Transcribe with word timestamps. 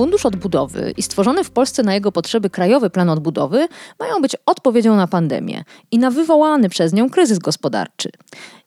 Fundusz 0.00 0.26
Odbudowy 0.26 0.94
i 0.96 1.02
stworzony 1.02 1.44
w 1.44 1.50
Polsce 1.50 1.82
na 1.82 1.94
jego 1.94 2.12
potrzeby 2.12 2.50
Krajowy 2.50 2.90
Plan 2.90 3.10
Odbudowy 3.10 3.68
mają 3.98 4.22
być 4.22 4.36
odpowiedzią 4.46 4.96
na 4.96 5.06
pandemię 5.06 5.64
i 5.90 5.98
na 5.98 6.10
wywołany 6.10 6.68
przez 6.68 6.92
nią 6.92 7.10
kryzys 7.10 7.38
gospodarczy. 7.38 8.10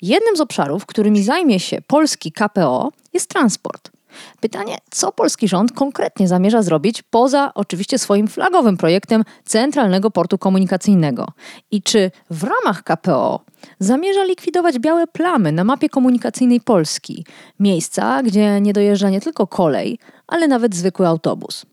Jednym 0.02 0.38
z 0.38 0.42
obszarów, 0.42 0.86
którymi 0.86 1.24
zajmie 1.24 1.60
się 1.60 1.82
polski 1.88 2.32
KPO, 2.32 2.92
jest 3.14 3.30
transport. 3.30 3.93
Pytanie, 4.40 4.78
co 4.92 5.12
polski 5.12 5.48
rząd 5.48 5.72
konkretnie 5.72 6.28
zamierza 6.28 6.62
zrobić 6.62 7.02
poza 7.02 7.52
oczywiście 7.56 8.00
swoim 8.00 8.28
flagowym 8.28 8.78
projektem 8.78 9.24
Centralnego 9.46 10.12
Portu 10.12 10.38
Komunikacyjnego 10.38 11.28
i 11.72 11.82
czy 11.82 12.12
w 12.30 12.44
ramach 12.44 12.84
KPO 12.84 13.40
zamierza 13.80 14.24
likwidować 14.24 14.80
białe 14.80 15.08
plamy 15.08 15.52
na 15.52 15.64
mapie 15.64 15.90
komunikacyjnej 15.90 16.62
Polski, 16.62 17.26
miejsca, 17.60 18.24
gdzie 18.24 18.62
nie 18.62 18.74
dojeżdża 18.74 19.10
nie 19.10 19.22
tylko 19.22 19.48
kolej, 19.48 20.00
ale 20.28 20.48
nawet 20.48 20.76
zwykły 20.76 21.08
autobus. 21.08 21.66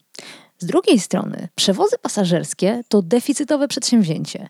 Z 0.58 0.66
drugiej 0.66 0.98
strony, 0.98 1.48
przewozy 1.54 1.96
pasażerskie 2.02 2.82
to 2.88 3.02
deficytowe 3.02 3.68
przedsięwzięcie. 3.68 4.48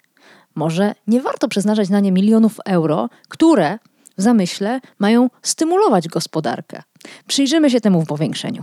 Może 0.54 0.94
nie 1.06 1.20
warto 1.20 1.48
przeznaczać 1.48 1.88
na 1.88 2.00
nie 2.00 2.12
milionów 2.12 2.56
euro, 2.66 3.08
które 3.28 3.78
w 4.18 4.22
zamyśle 4.22 4.80
mają 4.98 5.30
stymulować 5.42 6.08
gospodarkę. 6.08 6.82
Przyjrzymy 7.26 7.70
się 7.70 7.80
temu 7.80 8.02
w 8.02 8.06
powiększeniu. 8.06 8.62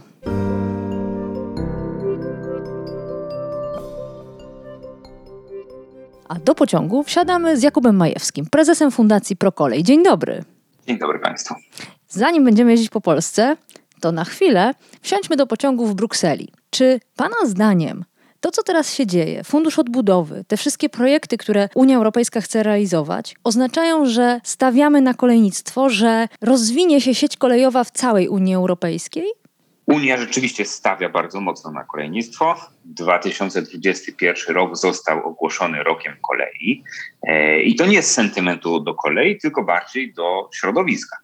A 6.30 6.36
do 6.40 6.56
pociągu 6.56 7.04
wsiadamy 7.04 7.58
z 7.58 7.64
Jakubem 7.64 7.96
Majewskim, 7.96 8.46
prezesem 8.46 8.92
Fundacji 8.92 9.36
Prokolej. 9.36 9.84
Dzień 9.84 10.04
dobry. 10.04 10.44
Dzień 10.88 11.00
dobry 11.00 11.20
Państwu. 11.20 11.56
Zanim 12.08 12.46
będziemy 12.46 12.72
jeździć 12.72 12.90
po 12.90 13.02
Polsce, 13.02 13.58
to 14.02 14.12
na 14.12 14.24
chwilę 14.24 14.74
wsiądźmy 15.02 15.36
do 15.36 15.48
pociągu 15.48 15.86
w 15.86 15.96
Brukseli. 15.96 16.50
Czy 16.70 17.00
Pana 17.16 17.36
zdaniem 17.46 18.06
to, 18.48 18.52
co 18.52 18.64
teraz 18.64 18.94
się 18.94 19.08
dzieje, 19.08 19.44
Fundusz 19.44 19.80
Odbudowy, 19.80 20.44
te 20.48 20.58
wszystkie 20.58 20.90
projekty, 20.90 21.38
które 21.38 21.70
Unia 21.76 21.98
Europejska 21.98 22.42
chce 22.42 22.64
realizować, 22.64 23.36
oznaczają, 23.44 24.06
że 24.06 24.42
stawiamy 24.44 25.02
na 25.02 25.14
kolejnictwo, 25.14 25.90
że 25.90 26.28
rozwinie 26.42 27.02
się 27.02 27.16
sieć 27.16 27.38
kolejowa 27.38 27.84
w 27.84 27.92
całej 27.92 28.30
Unii 28.30 28.56
Europejskiej? 28.56 29.24
Unia 29.88 30.18
rzeczywiście 30.18 30.66
stawia 30.66 31.10
bardzo 31.10 31.42
mocno 31.42 31.72
na 31.72 31.84
kolejnictwo. 31.84 32.56
2021 32.86 34.56
rok 34.56 34.78
został 34.78 35.28
ogłoszony 35.28 35.84
rokiem 35.84 36.14
kolei. 36.22 36.84
E, 37.24 37.62
I 37.62 37.76
to 37.76 37.86
nie 37.86 38.04
z 38.04 38.12
sentymentu 38.12 38.80
do 38.80 38.96
kolei, 38.96 39.38
tylko 39.38 39.64
bardziej 39.64 40.14
do 40.14 40.50
środowiska, 40.56 41.18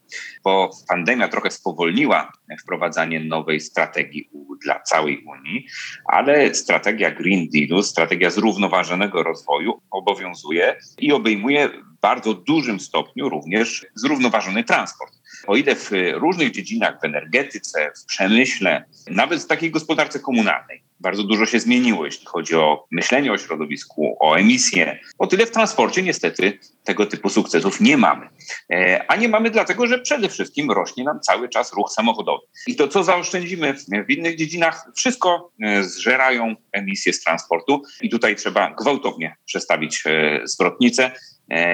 bo 0.44 0.70
pandemia 0.88 1.28
trochę 1.28 1.52
spowolniła 1.52 2.32
wprowadzanie 2.62 3.20
nowej 3.20 3.60
strategii 3.60 4.30
dla 4.64 4.80
całej 4.80 5.26
Unii, 5.26 5.68
ale 6.06 6.56
strategia 6.56 7.12
Green 7.12 7.48
Dealu, 7.50 7.84
strategia 7.84 8.30
zrównoważonego 8.30 9.24
rozwoju 9.24 9.82
obowiązuje 9.92 10.76
i 11.00 11.14
obejmuje 11.14 11.70
w 11.70 12.02
bardzo 12.02 12.34
dużym 12.34 12.80
stopniu 12.80 13.30
również 13.30 13.86
zrównoważony 13.96 14.64
transport. 14.64 15.23
O 15.48 15.56
ile 15.56 15.76
w 15.76 15.92
różnych 16.14 16.52
dziedzinach, 16.52 17.02
w 17.02 17.06
energetyce, 17.06 17.92
w 18.02 18.06
przemyśle, 18.06 18.86
nawet 19.08 19.42
w 19.42 19.48
takiej 19.48 19.72
gospodarce 19.72 20.20
komunalnej, 20.20 20.84
bardzo 21.04 21.24
dużo 21.24 21.46
się 21.46 21.60
zmieniło, 21.60 22.06
jeśli 22.06 22.26
chodzi 22.26 22.56
o 22.56 22.86
myślenie 22.92 23.32
o 23.32 23.38
środowisku, 23.38 24.16
o 24.20 24.36
emisje. 24.36 25.00
O 25.18 25.28
tyle 25.28 25.46
w 25.46 25.52
transporcie 25.52 26.04
niestety 26.04 26.60
tego 26.84 27.06
typu 27.06 27.30
sukcesów 27.30 27.82
nie 27.82 27.98
mamy. 27.98 28.30
E, 28.72 29.06
a 29.08 29.16
nie 29.16 29.30
mamy 29.30 29.50
dlatego, 29.50 29.88
że 29.88 30.00
przede 30.00 30.30
wszystkim 30.30 30.72
rośnie 30.72 31.04
nam 31.04 31.20
cały 31.20 31.50
czas 31.50 31.74
ruch 31.74 31.92
samochodowy. 31.92 32.46
I 32.68 32.76
to, 32.76 32.88
co 32.88 33.04
zaoszczędzimy 33.04 33.74
w 34.08 34.10
innych 34.10 34.36
dziedzinach, 34.36 34.86
wszystko 34.96 35.52
e, 35.64 35.84
zżerają 35.84 36.56
emisje 36.72 37.14
z 37.14 37.24
transportu. 37.24 37.82
I 38.02 38.10
tutaj 38.10 38.36
trzeba 38.36 38.76
gwałtownie 38.76 39.36
przestawić 39.46 40.04
e, 40.06 40.42
zwrotnicę 40.44 41.12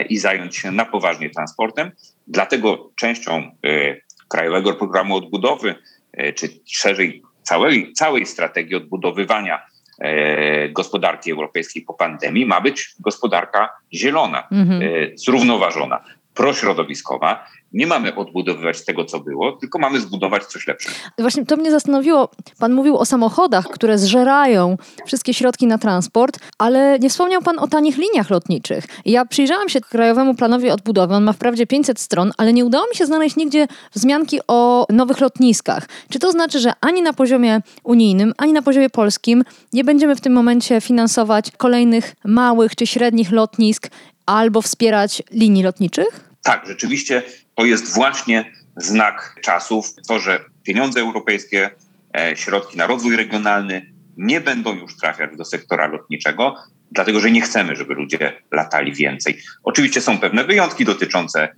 i 0.10 0.18
zająć 0.18 0.58
się 0.58 0.72
na 0.72 0.86
poważnie 0.86 1.30
transportem. 1.30 1.92
Dlatego 2.30 2.90
częścią 2.96 3.52
Krajowego 4.28 4.74
Programu 4.74 5.16
Odbudowy, 5.16 5.76
czy 6.36 6.50
szerzej 6.66 7.22
całej, 7.44 7.94
całej 7.94 8.26
strategii 8.26 8.76
odbudowywania 8.76 9.62
e, 10.00 10.70
gospodarki 10.70 11.32
europejskiej 11.32 11.82
po 11.84 11.94
pandemii 11.94 12.46
ma 12.46 12.62
być 12.62 12.96
gospodarka 13.00 13.70
zielona, 13.94 14.48
mhm. 14.52 14.82
e, 14.82 14.86
zrównoważona, 15.16 16.04
prośrodowiskowa. 16.40 17.46
Nie 17.74 17.88
mamy 17.88 18.16
odbudowywać 18.16 18.86
tego, 18.86 19.06
co 19.06 19.20
było, 19.20 19.52
tylko 19.52 19.80
mamy 19.80 20.00
zbudować 20.00 20.46
coś 20.46 20.68
lepszego. 20.68 20.96
Właśnie 21.18 21.46
to 21.46 21.58
mnie 21.58 21.72
zastanowiło. 21.72 22.30
Pan 22.60 22.74
mówił 22.74 22.98
o 22.98 23.06
samochodach, 23.06 23.66
które 23.66 23.98
zżerają 23.98 24.78
wszystkie 25.06 25.34
środki 25.34 25.68
na 25.68 25.78
transport, 25.78 26.40
ale 26.58 27.00
nie 27.00 27.10
wspomniał 27.10 27.42
Pan 27.42 27.60
o 27.60 27.68
tanich 27.68 27.98
liniach 27.98 28.30
lotniczych. 28.30 28.86
Ja 29.06 29.26
przyjrzałam 29.26 29.70
się 29.70 29.82
Krajowemu 29.82 30.36
Planowi 30.36 30.70
Odbudowy. 30.70 31.16
On 31.16 31.24
ma 31.24 31.34
wprawdzie 31.34 31.68
500 31.68 32.00
stron, 32.00 32.32
ale 32.38 32.54
nie 32.54 32.66
udało 32.66 32.88
mi 32.88 32.96
się 32.96 33.06
znaleźć 33.06 33.36
nigdzie 33.36 33.68
wzmianki 33.96 34.40
o 34.48 34.86
nowych 34.90 35.20
lotniskach. 35.22 35.88
Czy 36.10 36.20
to 36.20 36.32
znaczy, 36.32 36.60
że 36.60 36.74
ani 36.82 37.02
na 37.02 37.14
poziomie 37.14 37.62
unijnym, 37.84 38.34
ani 38.38 38.54
na 38.54 38.62
poziomie 38.62 38.90
polskim 38.90 39.44
nie 39.74 39.84
będziemy 39.84 40.16
w 40.16 40.22
tym 40.22 40.34
momencie 40.34 40.82
finansować 40.82 41.52
kolejnych 41.58 42.16
małych 42.26 42.76
czy 42.76 42.88
średnich 42.88 43.32
lotnisk 43.32 43.90
albo 44.26 44.62
wspierać 44.62 45.24
linii 45.32 45.64
lotniczych? 45.64 46.29
Tak, 46.44 46.68
rzeczywiście 46.68 47.24
to 47.56 47.66
jest 47.66 47.94
właśnie 47.94 48.52
znak 48.76 49.36
czasów, 49.42 49.94
to, 50.08 50.20
że 50.20 50.46
pieniądze 50.64 51.00
europejskie, 51.02 51.70
e, 52.18 52.36
środki 52.36 52.78
na 52.78 52.88
rozwój 52.88 53.16
regionalny 53.16 53.94
nie 54.18 54.42
będą 54.42 54.76
już 54.76 54.98
trafiać 54.98 55.38
do 55.38 55.46
sektora 55.46 55.88
lotniczego, 55.88 56.56
dlatego 56.92 57.20
że 57.20 57.32
nie 57.32 57.42
chcemy, 57.42 57.76
żeby 57.76 57.94
ludzie 57.94 58.42
latali 58.52 58.94
więcej. 58.94 59.38
Oczywiście 59.64 60.02
są 60.02 60.18
pewne 60.18 60.44
wyjątki 60.44 60.86
dotyczące 60.86 61.50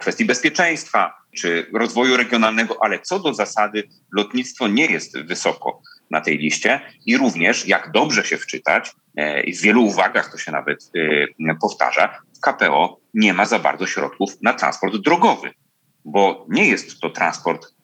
kwestii 0.00 0.24
bezpieczeństwa 0.24 1.14
czy 1.36 1.66
rozwoju 1.72 2.16
regionalnego, 2.16 2.76
ale 2.80 2.98
co 2.98 3.20
do 3.20 3.34
zasady 3.34 3.88
lotnictwo 4.12 4.68
nie 4.68 4.86
jest 4.86 5.18
wysoko 5.18 5.82
na 6.10 6.20
tej 6.20 6.38
liście 6.38 6.80
i 7.06 7.16
również, 7.16 7.68
jak 7.68 7.90
dobrze 7.90 8.24
się 8.24 8.36
wczytać, 8.36 8.92
e, 9.16 9.42
i 9.42 9.54
w 9.54 9.60
wielu 9.60 9.84
uwagach 9.84 10.32
to 10.32 10.38
się 10.38 10.52
nawet 10.52 10.90
e, 11.48 11.54
powtarza, 11.54 12.18
KPO 12.40 13.00
nie 13.14 13.34
ma 13.34 13.46
za 13.46 13.58
bardzo 13.58 13.86
środków 13.86 14.42
na 14.42 14.52
transport 14.52 14.96
drogowy, 14.96 15.50
bo 16.04 16.46
nie 16.48 16.66
jest 16.66 17.00
to 17.00 17.10
transport 17.10 17.77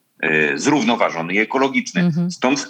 zrównoważony 0.55 1.35
i 1.35 1.39
ekologiczny. 1.39 2.01
Mhm. 2.01 2.31
Stąd 2.31 2.67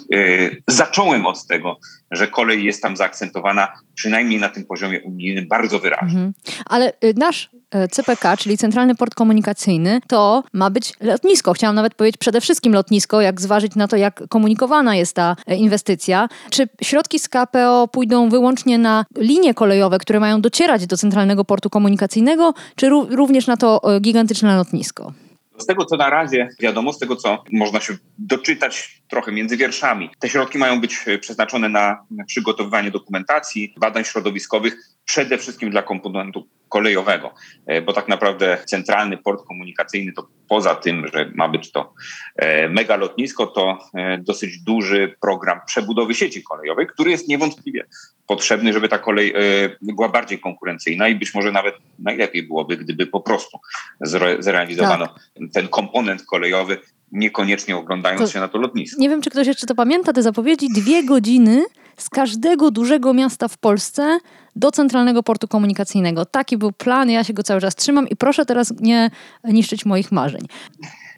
zacząłem 0.67 1.25
od 1.25 1.47
tego, 1.47 1.79
że 2.11 2.27
kolej 2.27 2.63
jest 2.63 2.81
tam 2.81 2.97
zaakcentowana 2.97 3.67
przynajmniej 3.95 4.39
na 4.39 4.49
tym 4.49 4.65
poziomie 4.65 5.01
unijnym 5.01 5.47
bardzo 5.47 5.79
wyraźnie. 5.79 6.07
Mhm. 6.07 6.33
Ale 6.65 6.93
y, 7.03 7.13
nasz 7.17 7.49
y, 7.75 7.87
CPK, 7.87 8.37
czyli 8.37 8.57
Centralny 8.57 8.95
Port 8.95 9.15
Komunikacyjny, 9.15 9.99
to 10.07 10.43
ma 10.53 10.69
być 10.69 10.93
lotnisko. 11.01 11.53
Chciałam 11.53 11.75
nawet 11.75 11.95
powiedzieć 11.95 12.17
przede 12.17 12.41
wszystkim 12.41 12.73
lotnisko, 12.73 13.21
jak 13.21 13.41
zważyć 13.41 13.75
na 13.75 13.87
to, 13.87 13.97
jak 13.97 14.23
komunikowana 14.29 14.95
jest 14.95 15.15
ta 15.15 15.35
e, 15.47 15.55
inwestycja. 15.55 16.29
Czy 16.49 16.69
środki 16.81 17.19
z 17.19 17.29
KPO 17.29 17.87
pójdą 17.87 18.29
wyłącznie 18.29 18.77
na 18.77 19.05
linie 19.17 19.53
kolejowe, 19.53 19.97
które 19.97 20.19
mają 20.19 20.41
docierać 20.41 20.87
do 20.87 20.97
Centralnego 20.97 21.45
Portu 21.45 21.69
Komunikacyjnego, 21.69 22.53
czy 22.75 22.89
również 22.89 23.47
na 23.47 23.57
to 23.57 23.95
e, 23.95 23.99
gigantyczne 23.99 24.57
lotnisko? 24.57 25.13
Z 25.57 25.65
tego, 25.65 25.85
co 25.85 25.97
na 25.97 26.09
razie 26.09 26.49
wiadomo, 26.59 26.93
z 26.93 26.99
tego, 26.99 27.15
co 27.15 27.43
można 27.51 27.79
się 27.79 27.93
doczytać 28.17 29.01
trochę 29.07 29.31
między 29.31 29.57
wierszami, 29.57 30.09
te 30.19 30.29
środki 30.29 30.57
mają 30.57 30.81
być 30.81 30.97
e, 31.07 31.17
przeznaczone 31.17 31.69
na 31.69 32.05
przygotowywanie 32.27 32.91
dokumentacji, 32.91 33.73
badań 33.77 34.03
środowiskowych, 34.03 34.94
przede 35.05 35.37
wszystkim 35.37 35.69
dla 35.69 35.83
komponentu 35.83 36.47
kolejowego, 36.69 37.33
e, 37.65 37.81
bo 37.81 37.93
tak 37.93 38.07
naprawdę 38.07 38.57
centralny 38.65 39.17
port 39.17 39.45
komunikacyjny 39.47 40.13
to 40.13 40.27
poza 40.47 40.75
tym, 40.75 41.07
że 41.13 41.31
ma 41.35 41.49
być 41.49 41.71
to 41.71 41.93
e, 42.35 42.69
mega 42.69 42.95
lotnisko, 42.95 43.47
to 43.47 43.77
dosyć 44.19 44.63
duży 44.63 45.15
program 45.21 45.59
przebudowy 45.65 46.13
sieci 46.13 46.43
kolejowej, 46.43 46.87
który 46.87 47.11
jest 47.11 47.27
niewątpliwie 47.27 47.85
potrzebny, 48.27 48.73
żeby 48.73 48.89
ta 48.89 48.99
kolej 48.99 49.33
była 49.81 50.09
bardziej 50.09 50.39
konkurencyjna 50.39 51.07
i 51.07 51.15
być 51.15 51.33
może 51.33 51.51
nawet 51.51 51.75
najlepiej 51.99 52.43
byłoby, 52.43 52.77
gdyby 52.77 53.07
po 53.07 53.21
prostu 53.21 53.59
zrealizowano 54.39 55.07
tak. 55.07 55.17
ten 55.53 55.67
komponent 55.67 56.23
kolejowy 56.25 56.77
niekoniecznie 57.11 57.77
oglądając 57.77 58.21
to, 58.21 58.27
się 58.27 58.39
na 58.39 58.47
to 58.47 58.57
lotnisko. 58.57 59.01
Nie 59.01 59.09
wiem, 59.09 59.21
czy 59.21 59.29
ktoś 59.29 59.47
jeszcze 59.47 59.67
to 59.67 59.75
pamięta, 59.75 60.13
te 60.13 60.23
zapowiedzi. 60.23 60.67
Dwie 60.69 61.03
godziny 61.03 61.65
z 61.97 62.09
każdego 62.09 62.71
dużego 62.71 63.13
miasta 63.13 63.47
w 63.47 63.57
Polsce 63.57 64.19
do 64.55 64.71
centralnego 64.71 65.23
portu 65.23 65.47
komunikacyjnego. 65.47 66.25
Taki 66.25 66.57
był 66.57 66.71
plan, 66.71 67.09
ja 67.09 67.23
się 67.23 67.33
go 67.33 67.43
cały 67.43 67.61
czas 67.61 67.75
trzymam 67.75 68.09
i 68.09 68.15
proszę 68.15 68.45
teraz 68.45 68.73
nie 68.79 69.11
niszczyć 69.43 69.85
moich 69.85 70.11
marzeń. 70.11 70.47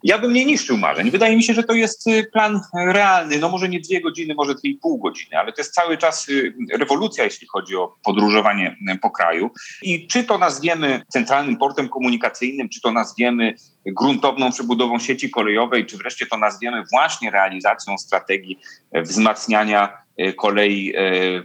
Ja 0.02 0.18
bym 0.18 0.32
nie 0.32 0.44
niszczył 0.44 0.76
marzeń. 0.76 1.10
Wydaje 1.10 1.36
mi 1.36 1.42
się, 1.42 1.54
że 1.54 1.62
to 1.62 1.72
jest 1.72 2.06
y, 2.06 2.24
plan 2.32 2.60
realny. 2.74 3.38
No 3.38 3.48
może 3.48 3.68
nie 3.68 3.80
dwie 3.80 4.00
godziny, 4.00 4.34
może 4.34 4.54
dwie 4.54 4.70
i 4.70 4.74
pół 4.74 4.98
godziny, 4.98 5.38
ale 5.38 5.52
to 5.52 5.60
jest 5.60 5.74
cały 5.74 5.98
czas 5.98 6.28
y, 6.28 6.54
rewolucja, 6.72 7.24
jeśli 7.24 7.46
chodzi 7.46 7.76
o 7.76 7.96
podróżowanie 8.04 8.76
y, 8.94 8.98
po 8.98 9.10
kraju. 9.10 9.50
I 9.82 10.06
czy 10.06 10.24
to 10.24 10.38
nazwiemy 10.38 11.02
centralnym 11.08 11.56
portem 11.56 11.88
komunikacyjnym, 11.88 12.68
czy 12.68 12.80
to 12.80 12.92
nazwiemy 12.92 13.54
gruntowną 13.86 14.52
przebudową 14.52 14.98
sieci 14.98 15.30
kolejowej, 15.30 15.86
czy 15.86 15.96
wreszcie 15.96 16.26
to 16.26 16.36
nazwiemy 16.36 16.82
właśnie 16.92 17.30
realizacją 17.30 17.98
strategii 17.98 18.58
wzmacniania 18.92 20.07
kolei 20.36 20.92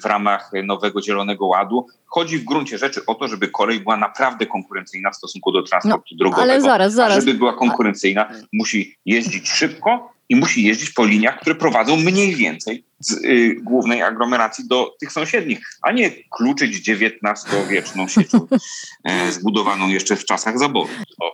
w 0.02 0.06
ramach 0.06 0.52
nowego 0.64 1.02
Zielonego 1.02 1.46
Ładu, 1.46 1.88
Chodzi 2.14 2.38
w 2.38 2.44
gruncie 2.44 2.78
rzeczy 2.78 3.06
o 3.06 3.16
to, 3.16 3.28
żeby 3.28 3.48
kolej 3.48 3.80
była 3.80 3.98
naprawdę 3.98 4.46
konkurencyjna 4.46 5.12
w 5.12 5.16
stosunku 5.16 5.52
do 5.52 5.64
transportu 5.64 6.08
no, 6.12 6.18
drogowego. 6.18 6.52
Ale 6.52 6.62
zaraz, 6.62 6.94
zaraz. 6.94 7.18
A 7.18 7.22
żeby 7.22 7.34
była 7.34 7.54
konkurencyjna, 7.54 8.30
musi 8.54 8.96
jeździć 9.06 9.50
szybko 9.50 10.13
i 10.30 10.36
musi 10.36 10.64
jeździć 10.64 10.90
po 10.90 11.06
liniach, 11.06 11.40
które 11.40 11.56
prowadzą 11.56 11.98
mniej 11.98 12.36
więcej 12.36 12.84
z 13.00 13.12
y, 13.26 13.56
głównej 13.64 14.02
aglomeracji 14.02 14.68
do 14.68 14.96
tych 15.00 15.12
sąsiednich, 15.12 15.60
a 15.82 15.92
nie 15.92 16.12
kluczyć 16.30 16.90
XIX-wieczną 16.90 18.08
siecią 18.08 18.48
e, 19.04 19.32
zbudowaną 19.32 19.90
jeszcze 19.90 20.16
w 20.16 20.26
czasach 20.26 20.60
zaboru. 20.60 20.90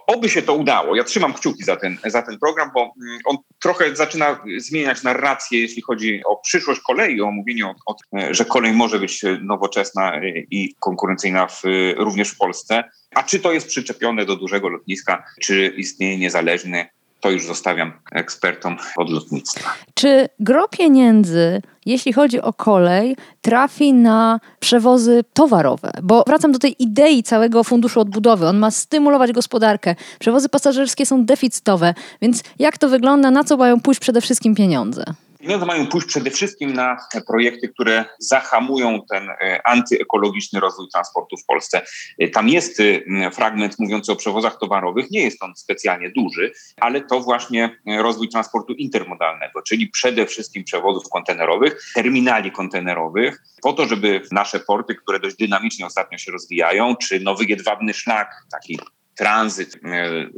Oby 0.07 0.29
się 0.29 0.41
to 0.41 0.53
udało. 0.53 0.95
Ja 0.95 1.03
trzymam 1.03 1.33
kciuki 1.33 1.63
za 1.63 1.75
ten, 1.75 1.97
za 2.05 2.21
ten 2.21 2.39
program, 2.39 2.71
bo 2.73 2.81
mm, 2.81 3.19
on 3.25 3.37
trochę 3.59 3.95
zaczyna 3.95 4.39
zmieniać 4.57 5.03
narrację, 5.03 5.59
jeśli 5.59 5.81
chodzi 5.81 6.21
o 6.25 6.35
przyszłość 6.35 6.81
kolei, 6.81 7.21
o 7.21 7.31
mówienie, 7.31 7.67
o, 7.67 7.75
o, 7.85 7.95
e, 8.19 8.33
że 8.33 8.45
kolej 8.45 8.73
może 8.73 8.99
być 8.99 9.21
nowoczesna 9.41 10.15
e, 10.15 10.21
i 10.51 10.75
konkurencyjna 10.79 11.47
w, 11.47 11.61
również 11.97 12.29
w 12.29 12.37
Polsce. 12.37 12.83
A 13.15 13.23
czy 13.23 13.39
to 13.39 13.51
jest 13.51 13.67
przyczepione 13.67 14.25
do 14.25 14.35
dużego 14.35 14.69
lotniska, 14.69 15.23
czy 15.41 15.73
istnieje 15.77 16.17
niezależny 16.17 16.89
to 17.19 17.29
już 17.29 17.45
zostawiam 17.45 17.91
ekspertom 18.11 18.77
od 18.97 19.09
lotnictwa. 19.09 19.73
Czy 19.93 20.29
gro 20.39 20.67
pieniędzy, 20.67 21.61
jeśli 21.85 22.13
chodzi 22.13 22.41
o 22.41 22.53
kolej, 22.53 23.15
trafi 23.41 23.93
na 23.93 24.39
przewozy 24.59 25.23
towarowe? 25.33 25.91
Bo 26.03 26.23
wracam 26.27 26.51
do 26.51 26.59
tej 26.59 26.83
idei 26.83 27.23
całego 27.23 27.63
funduszu 27.63 27.99
odbudowy. 27.99 28.47
On 28.47 28.57
ma 28.57 28.71
stymulować 28.71 29.31
gospodarkę. 29.31 29.95
Przewozy 30.19 30.49
pasażerskie 30.49 31.05
są 31.05 31.25
deficytowe, 31.25 31.93
więc 32.21 32.43
jak 32.59 32.77
to 32.77 32.89
wygląda? 32.89 33.31
Na 33.31 33.43
co 33.43 33.57
mają 33.57 33.79
pójść 33.79 33.99
przede 33.99 34.21
wszystkim 34.21 34.55
pieniądze? 34.55 35.03
Pieniądze 35.39 35.65
mają 35.65 35.87
pójść 35.87 36.07
przede 36.07 36.31
wszystkim 36.31 36.73
na 36.73 36.97
projekty, 37.27 37.69
które 37.69 38.05
zahamują 38.19 39.01
ten 39.09 39.29
e, 39.29 39.67
antyekologiczny 39.67 40.59
rozwój 40.59 40.87
transportu 40.93 41.37
w 41.37 41.45
Polsce. 41.45 41.81
E, 42.19 42.27
tam 42.27 42.49
jest 42.49 42.79
e, 42.79 43.31
fragment 43.31 43.79
mówiący 43.79 44.11
o 44.11 44.15
przewozach 44.15 44.57
towarowych, 44.59 45.11
nie 45.11 45.23
jest 45.23 45.43
on 45.43 45.53
specjalnie 45.55 46.09
duży, 46.09 46.51
ale 46.77 47.01
to 47.01 47.19
właśnie 47.19 47.79
rozwój 47.85 48.29
transportu 48.29 48.73
intermodalnego, 48.73 49.61
czyli 49.61 49.87
przede 49.87 50.25
wszystkim 50.25 50.63
przewozów 50.63 51.03
kontenerowych, 51.09 51.91
terminali 51.95 52.51
kontenerowych, 52.51 53.43
po 53.61 53.73
to, 53.73 53.85
żeby 53.85 54.21
nasze 54.31 54.59
porty, 54.59 54.95
które 54.95 55.19
dość 55.19 55.35
dynamicznie 55.35 55.85
ostatnio 55.85 56.17
się 56.17 56.31
rozwijają, 56.31 56.95
czy 56.95 57.19
nowy 57.19 57.45
jedwabny 57.45 57.93
szlak, 57.93 58.45
taki 58.51 58.79
tranzyt 59.19 59.79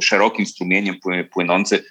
szerokim 0.01 0.45
strumieniem 0.45 0.95
płynący 1.33 1.83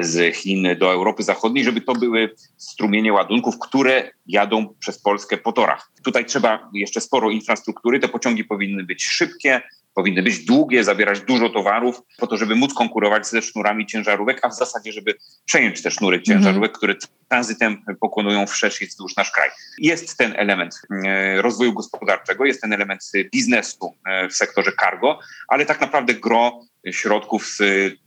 z 0.00 0.36
Chin 0.36 0.66
do 0.78 0.92
Europy 0.92 1.22
Zachodniej, 1.22 1.64
żeby 1.64 1.80
to 1.80 1.92
były 1.92 2.34
strumienie 2.56 3.12
ładunków, 3.12 3.58
które 3.58 4.10
jadą 4.26 4.74
przez 4.78 5.02
Polskę 5.02 5.36
po 5.36 5.52
torach. 5.52 5.90
Tutaj 6.04 6.24
trzeba 6.24 6.70
jeszcze 6.74 7.00
sporo 7.00 7.30
infrastruktury, 7.30 8.00
te 8.00 8.08
pociągi 8.08 8.44
powinny 8.44 8.84
być 8.84 9.04
szybkie, 9.04 9.60
powinny 9.94 10.22
być 10.22 10.44
długie, 10.44 10.84
zabierać 10.84 11.20
dużo 11.20 11.48
towarów, 11.48 12.02
po 12.18 12.26
to, 12.26 12.36
żeby 12.36 12.56
móc 12.56 12.74
konkurować 12.74 13.26
ze 13.26 13.42
sznurami 13.42 13.86
ciężarówek, 13.86 14.38
a 14.42 14.48
w 14.48 14.54
zasadzie, 14.54 14.92
żeby 14.92 15.14
przejąć 15.44 15.82
te 15.82 15.90
sznury 15.90 16.16
mhm. 16.16 16.38
ciężarówek, 16.38 16.72
które 16.72 16.94
tranzytem 17.28 17.84
pokonują 18.00 18.46
wszerz 18.46 18.82
i 18.82 18.86
wzdłuż 18.86 19.16
nasz 19.16 19.30
kraj. 19.30 19.50
Jest 19.78 20.16
ten 20.16 20.34
element 20.36 20.82
e, 21.06 21.42
rozwoju 21.42 21.72
gospodarczego, 21.72 22.44
jest 22.44 22.60
ten 22.60 22.72
element 22.72 23.12
biznesu 23.32 23.96
e, 24.06 24.28
w 24.28 24.34
sektorze 24.34 24.72
cargo, 24.80 25.18
ale 25.48 25.66
tak 25.66 25.80
naprawdę 25.80 26.14
gro 26.14 26.60
środków 26.90 27.46
z 27.46 27.62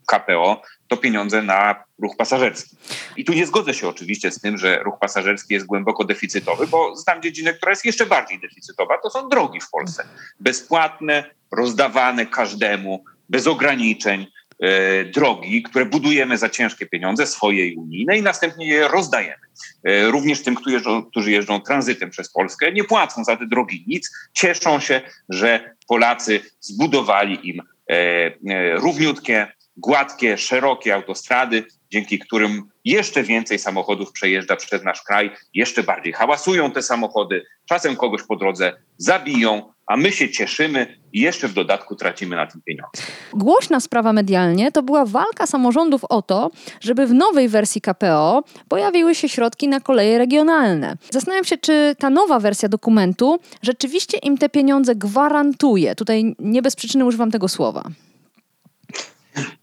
KPO 0.08 0.62
to 0.88 0.98
pieniądze 0.98 1.42
na 1.42 1.84
ruch 2.02 2.18
pasażerski. 2.18 2.78
I 3.18 3.26
tu 3.26 3.34
nie 3.34 3.46
zgodzę 3.46 3.74
się 3.74 3.88
oczywiście 3.88 4.32
z 4.32 4.42
tym, 4.42 4.58
że 4.58 4.80
ruch 4.84 5.00
pasażerski 5.00 5.54
jest 5.54 5.66
głęboko 5.66 6.04
deficytowy, 6.04 6.68
bo 6.68 6.96
znam 6.96 7.22
dziedzinę, 7.22 7.54
która 7.54 7.70
jest 7.70 7.86
jeszcze 7.86 8.06
bardziej 8.06 8.40
deficytowa. 8.40 8.98
To 9.04 9.10
są 9.10 9.30
drogi 9.30 9.62
w 9.62 9.70
Polsce. 9.70 10.08
Bezpłatne, 10.40 11.24
rozdawane 11.58 12.26
każdemu, 12.26 13.04
bez 13.30 13.48
ograniczeń. 13.48 14.28
E, 14.60 15.06
drogi, 15.06 15.64
które 15.64 15.86
budujemy 15.86 16.38
za 16.38 16.50
ciężkie 16.50 16.86
pieniądze, 16.86 17.28
swoje 17.28 17.68
i 17.68 17.76
unijne, 17.76 18.18
i 18.18 18.22
następnie 18.22 18.68
je 18.68 18.88
rozdajemy. 18.88 19.44
E, 19.84 20.12
również 20.12 20.44
tym, 20.44 20.56
którzy 20.56 20.76
jeżdżą, 20.76 21.04
którzy 21.04 21.32
jeżdżą 21.32 21.62
tranzytem 21.62 22.10
przez 22.10 22.32
Polskę, 22.32 22.72
nie 22.72 22.84
płacą 22.84 23.24
za 23.24 23.38
te 23.38 23.46
drogi 23.46 23.84
nic, 23.88 24.12
cieszą 24.34 24.80
się, 24.80 25.02
że 25.30 25.76
Polacy 25.88 26.42
zbudowali 26.60 27.50
im 27.50 27.62
e, 27.90 28.76
równiutkie, 28.76 29.48
gładkie, 29.78 30.38
szerokie 30.38 30.96
autostrady, 30.96 31.64
dzięki 31.92 32.20
którym 32.20 32.64
jeszcze 32.86 33.24
więcej 33.24 33.60
samochodów 33.60 34.12
przejeżdża 34.12 34.56
przez 34.56 34.84
nasz 34.84 35.02
kraj, 35.02 35.32
jeszcze 35.54 35.84
bardziej 35.84 36.14
hałasują 36.14 36.72
te 36.72 36.82
samochody, 36.82 37.46
czasem 37.66 37.96
kogoś 37.96 38.24
po 38.24 38.36
drodze 38.36 38.74
zabiją, 38.98 39.73
a 39.88 39.98
my 39.98 40.12
się 40.12 40.30
cieszymy 40.30 40.98
i 41.14 41.20
jeszcze 41.20 41.48
w 41.48 41.54
dodatku 41.54 41.96
tracimy 41.96 42.36
na 42.36 42.48
tym 42.48 42.62
pieniądze. 42.62 43.02
Głośna 43.34 43.80
sprawa 43.80 44.14
medialnie 44.14 44.72
to 44.72 44.84
była 44.84 45.06
walka 45.06 45.48
samorządów 45.48 46.04
o 46.04 46.22
to, 46.22 46.52
żeby 46.82 47.08
w 47.08 47.14
nowej 47.14 47.50
wersji 47.50 47.82
KPO 47.82 48.44
pojawiły 48.68 49.16
się 49.16 49.30
środki 49.30 49.68
na 49.68 49.80
koleje 49.80 50.18
regionalne. 50.18 50.98
Zastanawiam 51.10 51.46
się, 51.46 51.58
czy 51.58 51.96
ta 52.00 52.10
nowa 52.10 52.40
wersja 52.40 52.70
dokumentu 52.70 53.40
rzeczywiście 53.62 54.18
im 54.18 54.38
te 54.38 54.50
pieniądze 54.50 54.96
gwarantuje. 54.96 55.96
Tutaj 55.96 56.36
nie 56.40 56.62
bez 56.62 56.76
przyczyny 56.76 57.06
używam 57.06 57.32
tego 57.32 57.48
słowa. 57.48 57.84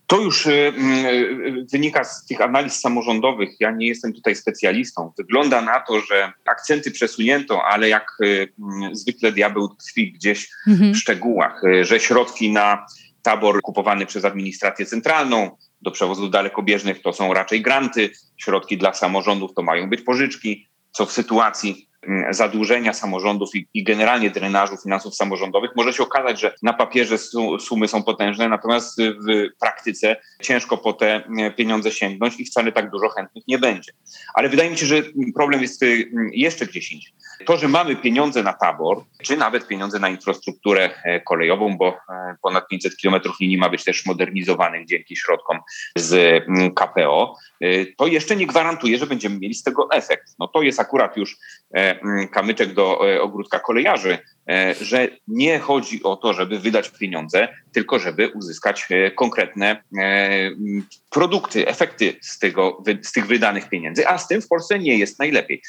To 0.06 0.20
już 0.20 0.46
y, 0.46 0.50
y, 0.50 1.66
wynika 1.72 2.04
z 2.04 2.26
tych 2.26 2.40
analiz 2.40 2.80
samorządowych. 2.80 3.50
Ja 3.60 3.70
nie 3.70 3.86
jestem 3.86 4.12
tutaj 4.12 4.36
specjalistą. 4.36 5.12
Wygląda 5.18 5.62
na 5.62 5.80
to, 5.80 6.00
że 6.00 6.32
akcenty 6.44 6.90
przesunięto, 6.90 7.64
ale 7.64 7.88
jak 7.88 8.16
y, 8.24 8.52
zwykle 8.92 9.32
diabeł 9.32 9.68
tkwi 9.68 10.12
gdzieś 10.12 10.48
mhm. 10.68 10.92
w 10.92 10.96
szczegółach, 10.96 11.62
że 11.82 12.00
środki 12.00 12.52
na 12.52 12.86
tabor 13.22 13.62
kupowany 13.62 14.06
przez 14.06 14.24
administrację 14.24 14.86
centralną 14.86 15.56
do 15.82 15.90
przewozów 15.90 16.30
dalekobieżnych 16.30 17.02
to 17.02 17.12
są 17.12 17.34
raczej 17.34 17.62
granty, 17.62 18.10
środki 18.36 18.78
dla 18.78 18.94
samorządów 18.94 19.54
to 19.54 19.62
mają 19.62 19.90
być 19.90 20.02
pożyczki, 20.02 20.68
co 20.92 21.06
w 21.06 21.12
sytuacji 21.12 21.74
Mm, 21.74 21.89
zadłużenia 22.30 22.92
samorządów 22.92 23.54
i, 23.54 23.68
i, 23.74 23.84
generalnie 23.84 24.30
drenażu 24.30 24.76
finansów 24.76 25.14
samorządowych, 25.14 25.70
może 25.76 25.92
się 25.92 26.02
okazać, 26.02 26.40
że 26.40 26.54
na 26.62 26.72
papierze 26.72 27.18
sumy 27.58 27.88
są 27.88 28.02
potężne, 28.02 28.48
natomiast 28.48 29.00
w 29.00 29.48
praktyce 29.60 30.16
ciężko 30.42 30.78
po 30.78 30.92
te 30.92 31.24
mm, 31.24 31.52
pieniądze 31.52 31.90
sięgnąć 31.90 32.40
i 32.40 32.44
wcale 32.44 32.72
tak 32.72 32.90
dużo 32.90 33.08
chętnych 33.08 33.44
nie 33.48 33.58
będzie. 33.58 33.92
Ale 34.34 34.48
wydaje 34.48 34.70
mi 34.70 34.78
się, 34.78 34.86
że 34.86 35.02
problem 35.34 35.62
jest 35.62 35.82
y, 35.82 36.10
jeszcze 36.32 36.66
gdzieś 36.66 36.92
indziej. 36.92 37.12
To, 37.46 37.56
że 37.56 37.68
mamy 37.68 37.96
pieniądze 37.96 38.42
na 38.42 38.52
tabor, 38.52 39.04
czy 39.22 39.36
nawet 39.36 39.66
pieniądze 39.66 39.98
na 39.98 40.08
infrastrukturę 40.08 40.90
e, 41.04 41.20
kolejową, 41.20 41.76
bo 41.76 41.88
e, 41.88 42.36
ponad 42.42 42.68
500 42.68 42.96
kilometrów 42.96 43.40
linii 43.40 43.58
ma 43.58 43.68
być 43.68 43.84
też 43.84 44.06
modernizowanych 44.06 44.86
dzięki 44.86 45.16
środkom 45.16 45.58
z 45.96 46.14
mm, 46.48 46.74
KPO, 46.74 47.36
e, 47.60 47.86
to 47.86 48.06
jeszcze 48.06 48.36
nie 48.36 48.46
gwarantuje, 48.46 48.98
że 48.98 49.06
będziemy 49.06 49.38
mieli 49.38 49.54
z 49.54 49.62
tego 49.62 49.88
efekt. 49.92 50.34
No 50.38 50.48
to 50.48 50.62
jest 50.62 50.80
akurat 50.80 51.16
już 51.16 51.36
Mm, 51.74 51.89
kamyczek 52.32 52.74
do 52.74 53.14
e, 53.14 53.22
ogródka 53.22 53.58
kolejarzy, 53.58 54.18
e, 54.48 54.74
że 54.80 55.08
nie 55.28 55.58
chodzi 55.58 56.02
o 56.02 56.16
to, 56.16 56.32
żeby 56.32 56.58
wydać 56.58 56.90
pieniądze, 56.90 57.48
tylko 57.72 57.98
żeby 57.98 58.28
uzyskać 58.28 58.86
e, 58.90 59.10
konkretne 59.10 59.82
mm, 59.92 60.86
produkty, 61.10 61.68
efekty 61.68 62.14
z, 62.20 62.38
tego, 62.38 62.82
z 63.02 63.12
tych 63.12 63.26
wydanych 63.26 63.68
pieniędzy, 63.68 64.08
a 64.08 64.18
z 64.18 64.28
tym 64.28 64.42
w 64.42 64.48
Polsce 64.48 64.78
nie 64.78 64.98
jest 64.98 65.18
najlepiej, 65.18 65.62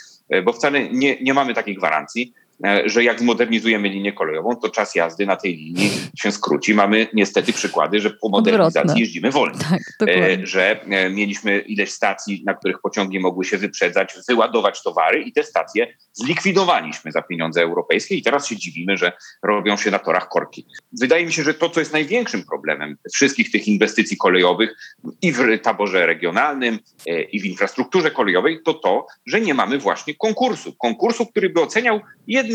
bo 0.43 0.53
wcale 0.53 0.89
nie, 0.89 1.21
nie 1.21 1.33
mamy 1.33 1.53
takiej 1.53 1.75
gwarancji. 1.75 2.33
E, 2.65 2.89
że 2.89 3.03
jak 3.03 3.19
zmodernizujemy 3.19 3.89
linię 3.89 4.13
kolejową, 4.13 4.55
to 4.55 4.69
czas 4.69 4.95
jazdy 4.95 5.25
na 5.25 5.35
tej 5.35 5.55
linii 5.55 5.91
się 6.17 6.31
skróci. 6.31 6.73
Mamy 6.73 7.07
niestety 7.13 7.53
przykłady, 7.53 7.99
że 7.99 8.09
po 8.09 8.29
modernizacji 8.29 8.79
Odwrotne. 8.79 9.01
jeździmy 9.01 9.31
wolniej. 9.31 9.59
Tak, 9.99 10.09
że 10.43 10.79
mieliśmy 11.11 11.59
ileś 11.59 11.91
stacji, 11.91 12.43
na 12.45 12.53
których 12.53 12.81
pociągi 12.81 13.19
mogły 13.19 13.45
się 13.45 13.57
wyprzedzać, 13.57 14.13
wyładować 14.29 14.83
towary 14.83 15.21
i 15.21 15.33
te 15.33 15.43
stacje 15.43 15.93
zlikwidowaliśmy 16.13 17.11
za 17.11 17.21
pieniądze 17.21 17.61
europejskie 17.61 18.15
i 18.15 18.21
teraz 18.21 18.47
się 18.47 18.57
dziwimy, 18.57 18.97
że 18.97 19.11
robią 19.43 19.77
się 19.77 19.91
na 19.91 19.99
torach 19.99 20.29
korki. 20.29 20.65
Wydaje 20.99 21.25
mi 21.25 21.33
się, 21.33 21.43
że 21.43 21.53
to, 21.53 21.69
co 21.69 21.79
jest 21.79 21.93
największym 21.93 22.43
problemem 22.43 22.97
wszystkich 23.13 23.51
tych 23.51 23.67
inwestycji 23.67 24.17
kolejowych 24.17 24.75
i 25.21 25.31
w 25.31 25.59
taborze 25.61 26.05
regionalnym, 26.05 26.79
e, 27.07 27.21
i 27.21 27.41
w 27.41 27.45
infrastrukturze 27.45 28.11
kolejowej, 28.11 28.59
to 28.65 28.73
to, 28.73 29.07
że 29.25 29.41
nie 29.41 29.53
mamy 29.53 29.77
właśnie 29.77 30.15
konkursu. 30.15 30.73
Konkursu, 30.73 31.25
który 31.25 31.49
by 31.49 31.61
oceniał 31.61 31.99
jedno 32.27 32.50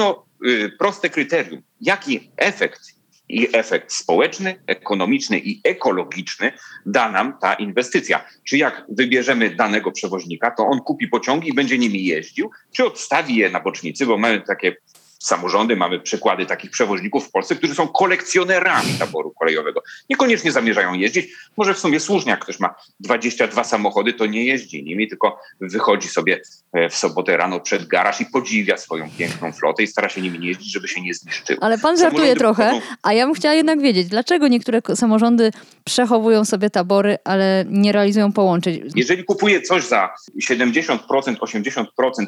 y, 0.47 0.73
proste 0.79 1.11
kryterium. 1.11 1.62
Jaki 1.81 2.31
efekt 2.37 2.81
i 3.29 3.49
efekt 3.53 3.93
społeczny, 3.93 4.62
ekonomiczny 4.67 5.38
i 5.38 5.61
ekologiczny 5.65 6.53
da 6.87 7.11
nam 7.11 7.38
ta 7.41 7.55
inwestycja. 7.55 8.25
Czy 8.45 8.59
jak 8.59 8.85
wybierzemy 8.88 9.50
danego 9.50 9.93
przewoźnika, 9.93 10.50
to 10.50 10.67
on 10.67 10.81
kupi 10.81 11.09
pociągi 11.09 11.49
i 11.49 11.55
będzie 11.55 11.79
nimi 11.79 12.05
jeździł, 12.05 12.50
czy 12.73 12.85
odstawi 12.85 13.37
je 13.37 13.50
na 13.50 13.61
bocznicy, 13.61 14.07
bo 14.07 14.19
mamy 14.19 14.41
takie 14.41 14.76
samorządy, 15.18 15.76
mamy 15.76 16.00
przykłady 16.00 16.46
takich 16.46 16.70
przewoźników 16.70 17.28
w 17.28 17.30
Polsce, 17.30 17.56
którzy 17.56 17.75
są 17.75 17.88
kolekcjonerami 17.88 18.92
taboru 18.99 19.32
kolejowego. 19.38 19.82
Niekoniecznie 20.11 20.52
zamierzają 20.52 20.94
jeździć. 20.94 21.26
Może 21.56 21.75
w 21.75 21.78
sumie 21.78 22.00
słusznie, 22.00 22.30
jak 22.30 22.40
ktoś 22.40 22.61
ma 22.61 22.75
22 23.00 23.64
samochody, 23.64 24.12
to 24.12 24.26
nie 24.26 24.44
jeździ 24.44 24.85
nimi, 24.85 25.08
tylko 25.08 25.40
wychodzi 25.61 26.08
sobie 26.08 26.40
e, 26.73 26.88
w 26.88 26.96
sobotę 26.96 27.37
rano 27.37 27.61
przed 27.61 27.87
garaż 27.87 28.20
i 28.20 28.26
podziwia 28.26 28.76
swoją 28.76 29.11
piękną 29.18 29.52
flotę 29.52 29.82
i 29.82 29.87
stara 29.87 30.08
się 30.08 30.20
nimi 30.20 30.38
nie 30.38 30.49
jeździć, 30.49 30.73
żeby 30.73 30.88
się 30.88 31.00
nie 31.00 31.14
zniszczyły. 31.14 31.58
Ale 31.62 31.78
pan 31.78 31.99
żartuje 31.99 32.35
samorządy 32.35 32.38
trochę, 32.38 32.80
a 33.02 33.12
ja 33.12 33.26
bym 33.26 33.35
chciała 33.35 33.54
jednak 33.54 33.80
wiedzieć, 33.80 34.08
dlaczego 34.08 34.49
niektóre 34.49 34.80
samorządy 34.94 35.50
przechowują 35.85 36.44
sobie 36.44 36.70
tabory, 36.70 37.18
ale 37.25 37.64
nie 37.68 37.92
realizują 37.92 38.32
połączeń? 38.32 38.90
Jeżeli 38.94 39.25
kupuję 39.25 39.62
coś 39.62 39.85
za 39.85 40.14
70%, 40.50 40.99
80% 41.08 41.87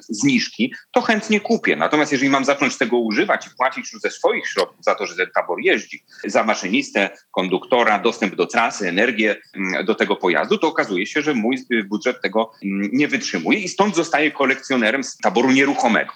zniżki, 0.09 0.75
to 0.93 1.01
chętnie 1.01 1.41
kupię. 1.41 1.77
Natomiast 1.77 2.13
jeżeli 2.13 2.31
mam 2.31 2.45
zacząć 2.45 2.78
tego 2.79 2.89
tego 2.89 2.99
używać 2.99 3.47
i 3.47 3.51
płacić 3.57 3.93
już 3.93 4.03
ze 4.03 4.11
swoich 4.11 4.49
środków 4.49 4.85
za 4.85 4.95
to, 4.95 5.07
że 5.07 5.17
ten 5.17 5.27
tabor 5.35 5.61
jeździ, 5.61 6.05
za 6.25 6.45
maszynistę, 6.45 7.11
konduktora, 7.31 7.99
dostęp 7.99 8.35
do 8.35 8.47
trasy, 8.47 8.89
energię 8.89 9.37
mm, 9.55 9.85
do 9.85 9.95
tego 9.95 10.17
pojazdu, 10.17 10.59
to 10.59 10.69
okazuje 10.69 11.07
się, 11.07 11.23
że 11.23 11.35
mój 11.35 11.57
y, 11.73 11.85
budżet 11.85 12.23
tego 12.23 12.51
mm, 12.65 12.91
nie 12.93 13.09
wytrzymuje 13.09 13.59
i 13.59 13.69
stąd 13.69 13.97
zostaje 13.97 14.31
kolekcjonerem 14.31 15.05
z 15.05 15.17
taboru 15.17 15.51
nieruchomego. 15.51 16.13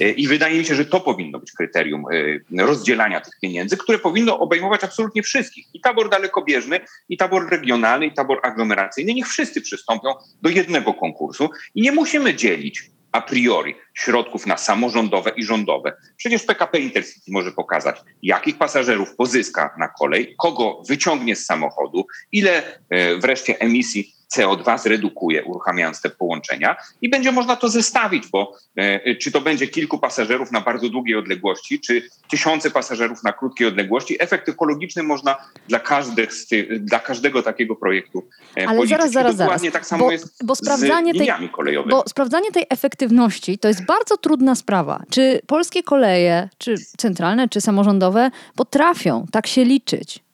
Y, 0.00 0.10
I 0.10 0.28
wydaje 0.28 0.58
mi 0.58 0.64
się, 0.64 0.74
że 0.74 0.84
to 0.84 1.00
powinno 1.00 1.38
być 1.38 1.52
kryterium 1.52 2.04
y, 2.12 2.44
rozdzielania 2.58 3.20
tych 3.20 3.34
pieniędzy, 3.42 3.76
które 3.76 3.98
powinno 3.98 4.38
obejmować 4.38 4.84
absolutnie 4.84 5.22
wszystkich. 5.22 5.66
I 5.74 5.80
tabor 5.80 6.10
dalekobieżny, 6.10 6.80
i 7.08 7.16
tabor 7.16 7.50
regionalny, 7.50 8.06
i 8.06 8.14
tabor 8.14 8.40
aglomeracyjny. 8.42 9.14
Niech 9.14 9.28
wszyscy 9.28 9.60
przystąpią 9.60 10.14
do 10.42 10.50
jednego 10.50 10.94
konkursu 10.94 11.50
i 11.74 11.82
nie 11.82 11.92
musimy 11.92 12.34
dzielić 12.34 12.93
a 13.14 13.20
priori 13.20 13.74
środków 13.94 14.46
na 14.46 14.56
samorządowe 14.56 15.30
i 15.36 15.44
rządowe. 15.44 15.92
Przecież 16.16 16.42
PKP 16.42 16.78
Intercity 16.78 17.32
może 17.32 17.52
pokazać, 17.52 17.96
jakich 18.22 18.58
pasażerów 18.58 19.16
pozyska 19.16 19.74
na 19.78 19.88
kolej, 19.88 20.34
kogo 20.38 20.82
wyciągnie 20.88 21.36
z 21.36 21.46
samochodu, 21.46 22.06
ile 22.32 22.80
e, 22.90 23.16
wreszcie 23.16 23.58
emisji 23.58 24.13
CO2 24.36 24.78
zredukuje, 24.78 25.44
uruchamiając 25.44 26.00
te 26.00 26.10
połączenia 26.10 26.76
i 27.02 27.08
będzie 27.08 27.32
można 27.32 27.56
to 27.56 27.68
zestawić, 27.68 28.26
bo 28.26 28.56
e, 28.76 29.16
czy 29.16 29.32
to 29.32 29.40
będzie 29.40 29.68
kilku 29.68 29.98
pasażerów 29.98 30.52
na 30.52 30.60
bardzo 30.60 30.88
długiej 30.88 31.16
odległości, 31.16 31.80
czy 31.80 32.02
tysiące 32.30 32.70
pasażerów 32.70 33.22
na 33.22 33.32
krótkiej 33.32 33.66
odległości, 33.66 34.22
efekt 34.22 34.48
ekologiczny 34.48 35.02
można 35.02 35.36
dla, 35.68 35.80
każdych, 35.80 36.30
dla 36.78 36.98
każdego 36.98 37.42
takiego 37.42 37.76
projektu 37.76 38.28
e, 38.56 38.68
Ale 38.68 38.76
policzyć. 38.76 38.98
zaraz, 38.98 39.12
zaraz, 39.12 39.36
zaraz. 39.36 39.62
tak 39.72 39.86
samo 39.86 40.04
bo, 40.04 40.12
jest 40.12 40.44
bo 40.44 40.54
sprawdzanie 40.54 41.12
z 41.12 41.14
liniami 41.14 41.46
tej, 41.46 41.54
kolejowymi. 41.54 41.90
Bo 41.90 42.04
sprawdzanie 42.08 42.52
tej 42.52 42.66
efektywności 42.70 43.58
to 43.58 43.68
jest 43.68 43.86
bardzo 43.86 44.16
trudna 44.16 44.54
sprawa. 44.54 45.02
Czy 45.10 45.40
polskie 45.46 45.82
koleje, 45.82 46.48
czy 46.58 46.74
centralne, 46.96 47.48
czy 47.48 47.60
samorządowe 47.60 48.30
potrafią 48.56 49.26
tak 49.32 49.46
się 49.46 49.64
liczyć? 49.64 50.24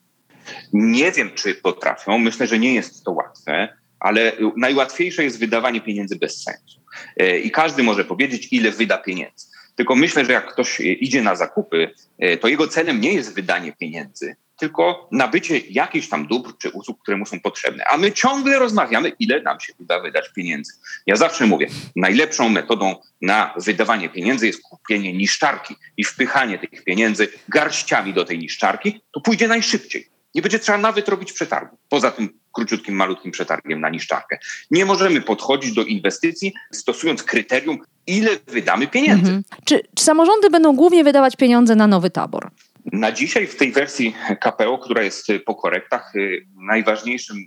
Nie 0.73 1.11
wiem, 1.11 1.31
czy 1.35 1.55
potrafią. 1.55 2.19
Myślę, 2.19 2.47
że 2.47 2.59
nie 2.59 2.73
jest 2.73 3.03
to 3.03 3.11
łatwe 3.11 3.80
ale 4.01 4.31
najłatwiejsze 4.57 5.23
jest 5.23 5.39
wydawanie 5.39 5.81
pieniędzy 5.81 6.15
bez 6.15 6.43
sensu. 6.43 6.79
E, 7.17 7.39
I 7.39 7.51
każdy 7.51 7.83
może 7.83 8.05
powiedzieć, 8.05 8.47
ile 8.51 8.71
wyda 8.71 8.97
pieniędzy. 8.97 9.47
Tylko 9.75 9.95
myślę, 9.95 10.25
że 10.25 10.31
jak 10.31 10.53
ktoś 10.53 10.79
idzie 10.79 11.21
na 11.21 11.35
zakupy, 11.35 11.89
e, 12.19 12.37
to 12.37 12.47
jego 12.47 12.67
celem 12.67 13.01
nie 13.01 13.13
jest 13.13 13.35
wydanie 13.35 13.73
pieniędzy, 13.79 14.35
tylko 14.59 15.07
nabycie 15.11 15.57
jakichś 15.57 16.07
tam 16.07 16.27
dóbr 16.27 16.53
czy 16.57 16.69
usług, 16.69 17.01
które 17.01 17.17
mu 17.17 17.25
są 17.25 17.39
potrzebne. 17.39 17.83
A 17.85 17.97
my 17.97 18.11
ciągle 18.11 18.59
rozmawiamy, 18.59 19.11
ile 19.19 19.41
nam 19.41 19.59
się 19.59 19.73
uda 19.79 19.99
wydać 19.99 20.29
pieniędzy. 20.35 20.73
Ja 21.05 21.15
zawsze 21.15 21.45
mówię, 21.45 21.67
najlepszą 21.95 22.49
metodą 22.49 22.95
na 23.21 23.53
wydawanie 23.57 24.09
pieniędzy 24.09 24.47
jest 24.47 24.61
kupienie 24.61 25.13
niszczarki 25.13 25.75
i 25.97 26.03
wpychanie 26.03 26.59
tych 26.59 26.83
pieniędzy 26.83 27.27
garściami 27.49 28.13
do 28.13 28.25
tej 28.25 28.39
niszczarki, 28.39 29.01
to 29.11 29.21
pójdzie 29.21 29.47
najszybciej. 29.47 30.10
Nie 30.35 30.41
będzie 30.41 30.59
trzeba 30.59 30.77
nawet 30.77 31.09
robić 31.09 31.33
przetargu. 31.33 31.77
Poza 31.89 32.11
tym 32.11 32.29
króciutkim, 32.51 32.95
malutkim 32.95 33.31
przetargiem 33.31 33.81
na 33.81 33.89
niszczarkę. 33.89 34.37
Nie 34.71 34.85
możemy 34.85 35.21
podchodzić 35.21 35.73
do 35.73 35.83
inwestycji 35.83 36.53
stosując 36.71 37.23
kryterium, 37.23 37.77
ile 38.07 38.29
wydamy 38.47 38.87
pieniędzy. 38.87 39.31
Mhm. 39.31 39.43
Czy, 39.65 39.81
czy 39.95 40.03
samorządy 40.03 40.49
będą 40.49 40.75
głównie 40.75 41.03
wydawać 41.03 41.35
pieniądze 41.35 41.75
na 41.75 41.87
nowy 41.87 42.09
tabor? 42.09 42.49
Na 42.85 43.11
dzisiaj 43.11 43.47
w 43.47 43.55
tej 43.55 43.71
wersji 43.71 44.15
KPO, 44.41 44.77
która 44.77 45.03
jest 45.03 45.27
po 45.45 45.55
korektach, 45.55 46.15
y, 46.15 46.45
najważniejszym, 46.55 47.37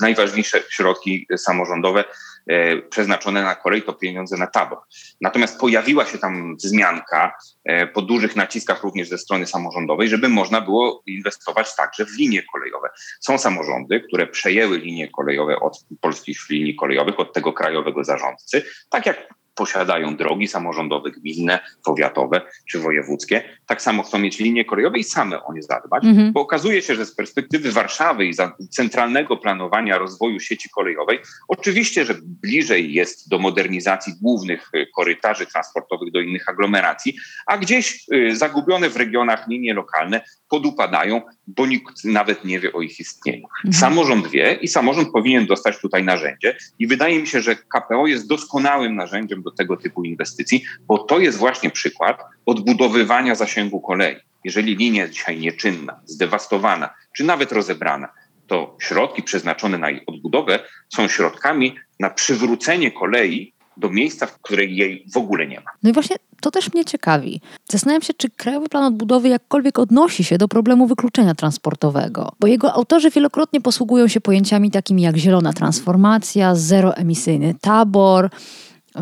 najważniejsze 0.00 0.62
środki 0.70 1.26
samorządowe 1.36 2.04
e, 2.46 2.76
przeznaczone 2.76 3.42
na 3.42 3.54
kolej 3.54 3.82
to 3.82 3.92
pieniądze 3.92 4.36
na 4.36 4.46
tabor. 4.46 4.78
Natomiast 5.20 5.60
pojawiła 5.60 6.04
się 6.04 6.18
tam 6.18 6.56
wzmianka 6.56 7.32
e, 7.64 7.86
po 7.86 8.02
dużych 8.02 8.36
naciskach 8.36 8.82
również 8.82 9.08
ze 9.08 9.18
strony 9.18 9.46
samorządowej, 9.46 10.08
żeby 10.08 10.28
można 10.28 10.60
było 10.60 11.02
inwestować 11.06 11.76
także 11.76 12.04
w 12.04 12.18
linie 12.18 12.42
kolejowe. 12.52 12.88
Są 13.20 13.38
samorządy, 13.38 14.00
które 14.00 14.26
przejęły 14.26 14.78
linie 14.78 15.08
kolejowe 15.08 15.60
od 15.60 15.84
polskich 16.00 16.38
linii 16.50 16.74
kolejowych, 16.74 17.20
od 17.20 17.32
tego 17.32 17.52
krajowego 17.52 18.04
zarządcy, 18.04 18.64
tak 18.90 19.06
jak 19.06 19.28
posiadają 19.56 20.16
drogi 20.16 20.48
samorządowe, 20.48 21.10
gminne, 21.10 21.58
powiatowe 21.84 22.40
czy 22.70 22.78
wojewódzkie, 22.78 23.42
tak 23.66 23.82
samo 23.82 24.02
chcą 24.02 24.18
mieć 24.18 24.38
linie 24.38 24.64
kolejowe 24.64 24.98
i 24.98 25.04
same 25.04 25.44
o 25.44 25.52
nie 25.52 25.62
zadbać, 25.62 26.04
mhm. 26.04 26.32
bo 26.32 26.40
okazuje 26.40 26.82
się, 26.82 26.94
że 26.94 27.06
z 27.06 27.14
perspektywy 27.14 27.72
Warszawy 27.72 28.26
i 28.26 28.34
centralnego 28.70 29.36
planowania 29.36 29.98
rozwoju 29.98 30.40
sieci 30.40 30.68
kolejowej, 30.74 31.18
oczywiście, 31.48 32.04
że 32.04 32.14
bliżej 32.22 32.92
jest 32.92 33.28
do 33.28 33.38
modernizacji 33.38 34.12
głównych 34.22 34.70
y, 34.74 34.86
korytarzy 34.96 35.46
transportowych 35.46 36.12
do 36.12 36.20
innych 36.20 36.48
aglomeracji, 36.48 37.16
a 37.46 37.58
gdzieś 37.58 38.06
y, 38.14 38.36
zagubione 38.36 38.88
w 38.88 38.96
regionach 38.96 39.48
linie 39.48 39.74
lokalne 39.74 40.20
podupadają, 40.48 41.22
bo 41.46 41.66
nikt 41.66 42.04
nawet 42.04 42.44
nie 42.44 42.60
wie 42.60 42.72
o 42.72 42.82
ich 42.82 43.00
istnieniu. 43.00 43.46
Mhm. 43.64 43.72
Samorząd 43.72 44.26
wie 44.26 44.58
i 44.60 44.68
samorząd 44.68 45.12
powinien 45.12 45.46
dostać 45.46 45.80
tutaj 45.80 46.04
narzędzie 46.04 46.56
i 46.78 46.86
wydaje 46.86 47.20
mi 47.20 47.26
się, 47.26 47.40
że 47.40 47.56
KPO 47.56 48.06
jest 48.06 48.28
doskonałym 48.28 48.96
narzędziem 48.96 49.42
do 49.42 49.50
tego 49.50 49.76
typu 49.76 50.04
inwestycji, 50.04 50.64
bo 50.86 50.98
to 50.98 51.18
jest 51.18 51.38
właśnie 51.38 51.70
przykład 51.70 52.22
odbudowywania 52.46 53.34
zasięgu 53.34 53.80
kolei. 53.80 54.16
Jeżeli 54.44 54.76
linia 54.76 55.02
jest 55.02 55.14
dzisiaj 55.14 55.38
nieczynna, 55.38 56.00
zdewastowana, 56.04 56.94
czy 57.16 57.24
nawet 57.24 57.52
rozebrana, 57.52 58.08
to 58.46 58.76
środki 58.80 59.22
przeznaczone 59.22 59.78
na 59.78 59.90
jej 59.90 60.02
odbudowę 60.06 60.58
są 60.88 61.08
środkami 61.08 61.74
na 62.00 62.10
przywrócenie 62.10 62.90
kolei 62.90 63.52
do 63.76 63.90
miejsca, 63.90 64.26
w 64.26 64.38
której 64.38 64.76
jej 64.76 65.04
w 65.12 65.16
ogóle 65.16 65.46
nie 65.46 65.56
ma. 65.56 65.70
No 65.82 65.90
i 65.90 65.92
właśnie 65.92 66.16
to 66.40 66.50
też 66.50 66.72
mnie 66.74 66.84
ciekawi. 66.84 67.40
Zastanawiam 67.68 68.02
się, 68.02 68.14
czy 68.14 68.30
Krajowy 68.30 68.68
Plan 68.68 68.84
Odbudowy 68.84 69.28
jakkolwiek 69.28 69.78
odnosi 69.78 70.24
się 70.24 70.38
do 70.38 70.48
problemu 70.48 70.86
wykluczenia 70.86 71.34
transportowego, 71.34 72.32
bo 72.40 72.46
jego 72.46 72.72
autorzy 72.72 73.10
wielokrotnie 73.10 73.60
posługują 73.60 74.08
się 74.08 74.20
pojęciami 74.20 74.70
takimi 74.70 75.02
jak 75.02 75.16
zielona 75.16 75.52
transformacja, 75.52 76.54
zeroemisyjny 76.54 77.54
tabor, 77.60 78.30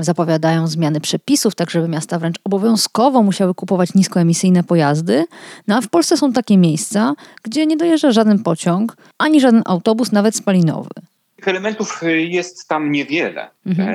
zapowiadają 0.00 0.66
zmiany 0.66 1.00
przepisów, 1.00 1.54
tak 1.54 1.70
żeby 1.70 1.88
miasta 1.88 2.18
wręcz 2.18 2.36
obowiązkowo 2.44 3.22
musiały 3.22 3.54
kupować 3.54 3.94
niskoemisyjne 3.94 4.64
pojazdy. 4.64 5.24
No 5.68 5.76
a 5.76 5.80
w 5.80 5.88
Polsce 5.88 6.16
są 6.16 6.32
takie 6.32 6.56
miejsca, 6.58 7.14
gdzie 7.42 7.66
nie 7.66 7.76
dojeżdża 7.76 8.12
żaden 8.12 8.42
pociąg, 8.42 8.96
ani 9.18 9.40
żaden 9.40 9.62
autobus, 9.66 10.12
nawet 10.12 10.36
spalinowy. 10.36 10.90
Tych 11.36 11.48
elementów 11.48 12.02
y, 12.02 12.22
jest 12.22 12.68
tam 12.68 12.92
niewiele, 12.92 13.50
mhm. 13.66 13.94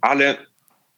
Ale 0.00 0.46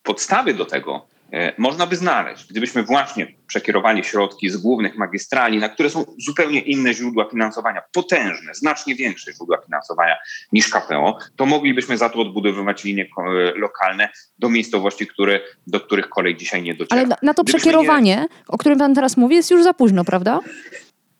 podstawy 0.02 0.54
do 0.54 0.64
tego 0.64 1.06
e, 1.32 1.52
można 1.58 1.86
by 1.86 1.96
znaleźć, 1.96 2.46
gdybyśmy 2.50 2.82
właśnie 2.82 3.26
przekierowali 3.46 4.04
środki 4.04 4.50
z 4.50 4.56
głównych 4.56 4.96
magistrali, 4.96 5.58
na 5.58 5.68
które 5.68 5.90
są 5.90 6.04
zupełnie 6.18 6.60
inne 6.60 6.94
źródła 6.94 7.24
finansowania, 7.30 7.82
potężne, 7.92 8.54
znacznie 8.54 8.94
większe 8.94 9.32
źródła 9.32 9.58
finansowania 9.64 10.16
niż 10.52 10.68
KPO, 10.68 11.18
to 11.36 11.46
moglibyśmy 11.46 11.98
za 11.98 12.08
to 12.08 12.18
odbudowywać 12.18 12.84
linie 12.84 13.06
e, 13.18 13.30
lokalne 13.58 14.08
do 14.38 14.48
miejscowości, 14.48 15.06
które, 15.06 15.40
do 15.66 15.80
których 15.80 16.08
kolej 16.08 16.36
dzisiaj 16.36 16.62
nie 16.62 16.74
dociera. 16.74 17.00
Ale 17.00 17.08
na, 17.08 17.16
na 17.22 17.34
to 17.34 17.42
gdybyśmy 17.42 17.58
przekierowanie, 17.58 18.16
nie... 18.16 18.26
o 18.48 18.58
którym 18.58 18.78
pan 18.78 18.94
teraz 18.94 19.16
mówi, 19.16 19.36
jest 19.36 19.50
już 19.50 19.64
za 19.64 19.74
późno, 19.74 20.04
prawda? 20.04 20.40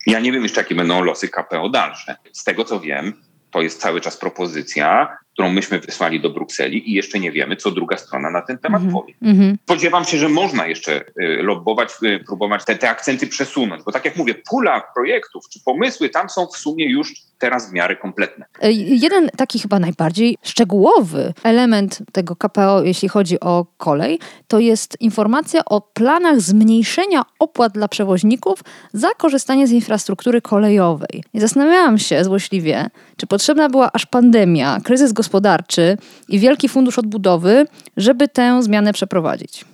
Ja 0.07 0.21
nie 0.21 0.33
wiem 0.33 0.43
jeszcze, 0.43 0.61
jakie 0.61 0.75
będą 0.75 1.05
losy 1.05 1.29
KPO 1.29 1.69
dalsze. 1.69 2.17
Z 2.33 2.45
tego, 2.45 2.65
co 2.65 2.81
wiem, 2.81 3.13
to 3.51 3.63
jest 3.63 3.81
cały 3.81 4.01
czas 4.01 4.17
propozycja, 4.17 5.17
którą 5.33 5.53
myśmy 5.53 5.81
wysłali 5.81 6.21
do 6.21 6.31
Brukseli 6.31 6.91
i 6.91 6.93
jeszcze 6.93 7.19
nie 7.19 7.33
wiemy, 7.33 7.57
co 7.57 7.71
druga 7.71 7.97
strona 7.97 8.31
na 8.31 8.43
ten 8.43 8.59
temat 8.59 8.83
mm 8.83 8.95
-hmm. 8.95 9.01
powie. 9.01 9.15
Mm 9.23 9.37
-hmm. 9.37 9.57
Spodziewam 9.63 10.05
się, 10.05 10.19
że 10.19 10.29
można 10.29 10.67
jeszcze 10.67 11.01
y, 11.01 11.43
lobbować, 11.43 11.91
y, 12.03 12.25
próbować 12.27 12.65
te, 12.65 12.77
te 12.77 12.91
akcenty 12.91 13.27
przesunąć, 13.27 13.85
bo 13.85 13.93
tak 13.93 14.05
jak 14.05 14.17
mówię, 14.17 14.35
pula 14.51 14.83
projektów 14.95 15.45
czy 15.53 15.61
pomysły 15.65 16.09
tam 16.09 16.31
są 16.31 16.47
w 16.47 16.57
sumie 16.57 16.91
już 16.91 17.13
teraz 17.41 17.71
w 17.71 17.73
miarę 17.73 17.97
kompletne. 17.97 18.45
E, 18.63 18.73
jeden 18.73 19.29
taki 19.37 19.59
chyba 19.59 19.79
najbardziej 19.79 20.37
szczegółowy 20.43 21.33
element 21.43 21.99
tego 22.13 22.37
KPO, 22.37 22.83
jeśli 22.83 23.09
chodzi 23.09 23.41
o 23.41 23.67
kolej, 23.77 24.19
to 24.49 24.59
jest 24.59 25.01
informacja 25.01 25.65
o 25.65 25.81
planach 25.81 26.41
zmniejszenia 26.41 27.23
opłat 27.39 27.73
dla 27.73 27.89
przewoźników 27.89 28.61
za 28.93 29.09
korzystanie 29.11 29.67
z 29.67 29.71
infrastruktury 29.71 30.41
kolejowej. 30.41 31.25
I 31.35 31.41
zastanawiałam 31.41 31.99
się 31.99 32.25
złośliwie, 32.25 32.91
czy 33.17 33.27
potrzebna 33.27 33.69
była 33.69 33.93
aż 33.93 34.07
pandemia, 34.07 34.81
kryzys 34.85 35.13
gospodarczy 35.13 35.97
i 36.29 36.39
wielki 36.39 36.69
fundusz 36.69 36.99
odbudowy, 36.99 37.67
żeby 37.97 38.29
tę 38.29 38.63
zmianę 38.63 38.93
przeprowadzić. 38.93 39.65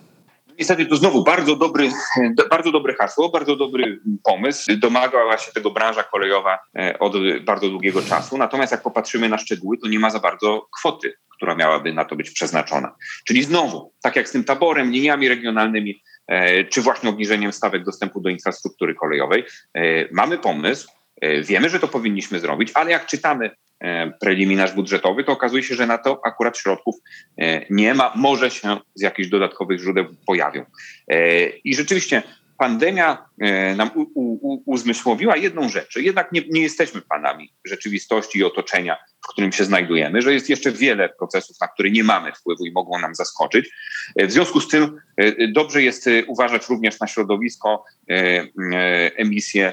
Niestety 0.59 0.87
to 0.87 0.97
znowu 0.97 1.25
bardzo 1.25 1.57
dobry, 1.57 1.91
bardzo 2.51 2.73
dobre 2.73 2.95
hasło, 2.95 3.29
bardzo 3.29 3.57
dobry 3.57 4.01
pomysł. 4.25 4.77
Domagała 4.79 5.39
się 5.39 5.53
tego 5.53 5.71
branża 5.71 6.03
kolejowa 6.03 6.59
e, 6.79 6.99
od 6.99 7.13
bardzo 7.45 7.69
długiego 7.69 8.03
czasu. 8.03 8.39
Natomiast 8.39 8.73
jak 8.73 8.83
popatrzymy 8.83 9.29
na 9.29 9.39
szczegóły, 9.39 9.79
to 9.79 9.89
nie 9.89 9.99
ma 9.99 10.11
za 10.11 10.19
bardzo 10.19 10.69
kwoty, 10.79 11.15
która 11.37 11.55
miałaby 11.55 11.93
na 11.93 12.05
to 12.05 12.17
być 12.17 12.31
przeznaczona. 12.31 12.95
Czyli 13.27 13.43
znowu, 13.43 13.93
tak 14.03 14.17
jak 14.17 14.29
z 14.29 14.33
tym 14.33 14.45
taborem, 14.45 14.91
liniami 14.91 15.29
regionalnymi, 15.29 16.03
e, 16.27 16.65
czy 16.65 16.83
właśnie 16.83 17.11
obniżeniem 17.11 17.53
stawek 17.53 17.85
dostępu 17.85 18.21
do 18.21 18.29
infrastruktury 18.29 18.95
kolejowej, 18.95 19.45
e, 19.75 19.81
mamy 20.13 20.39
pomysł, 20.39 20.89
wiemy, 21.23 21.69
że 21.69 21.81
to 21.81 21.89
powinniśmy 21.89 22.41
zrobić, 22.41 22.71
ale 22.75 22.91
jak 22.91 23.07
czytamy 23.07 23.51
E, 23.81 24.13
preliminarz 24.21 24.73
budżetowy, 24.73 25.25
to 25.25 25.33
okazuje 25.33 25.63
się, 25.63 25.75
że 25.75 25.87
na 25.87 25.99
to 25.99 26.21
akurat 26.25 26.59
środków 26.59 26.97
e, 27.39 27.67
nie 27.71 27.95
ma, 27.95 28.13
może 28.15 28.51
się 28.51 28.77
z 28.95 29.03
jakichś 29.03 29.29
dodatkowych 29.29 29.81
źródeł 29.81 30.05
pojawią. 30.27 30.65
E, 31.09 31.49
I 31.49 31.75
rzeczywiście 31.75 32.23
pandemia 32.59 33.29
nam 33.77 33.91
uzmysłowiła 34.67 35.37
jedną 35.37 35.69
rzecz, 35.69 35.97
jednak 35.97 36.33
nie, 36.33 36.43
nie 36.51 36.61
jesteśmy 36.61 37.01
panami 37.01 37.53
rzeczywistości 37.65 38.39
i 38.39 38.45
otoczenia, 38.45 38.97
w 39.25 39.29
którym 39.29 39.53
się 39.53 39.65
znajdujemy, 39.65 40.23
że 40.23 40.35
jest 40.35 40.51
jeszcze 40.51 40.73
wiele 40.73 41.09
procesów, 41.09 41.57
na 41.61 41.69
które 41.69 41.91
nie 41.91 42.05
mamy 42.05 42.33
wpływu 42.33 42.67
i 42.67 42.73
mogą 42.73 42.99
nam 42.99 43.15
zaskoczyć. 43.15 43.71
W 44.17 44.33
związku 44.33 44.61
z 44.61 44.69
tym 44.69 45.01
dobrze 45.53 45.83
jest 45.83 46.09
uważać 46.27 46.69
również 46.69 47.01
na 47.01 47.07
środowisko, 47.07 47.85
emisję 49.17 49.73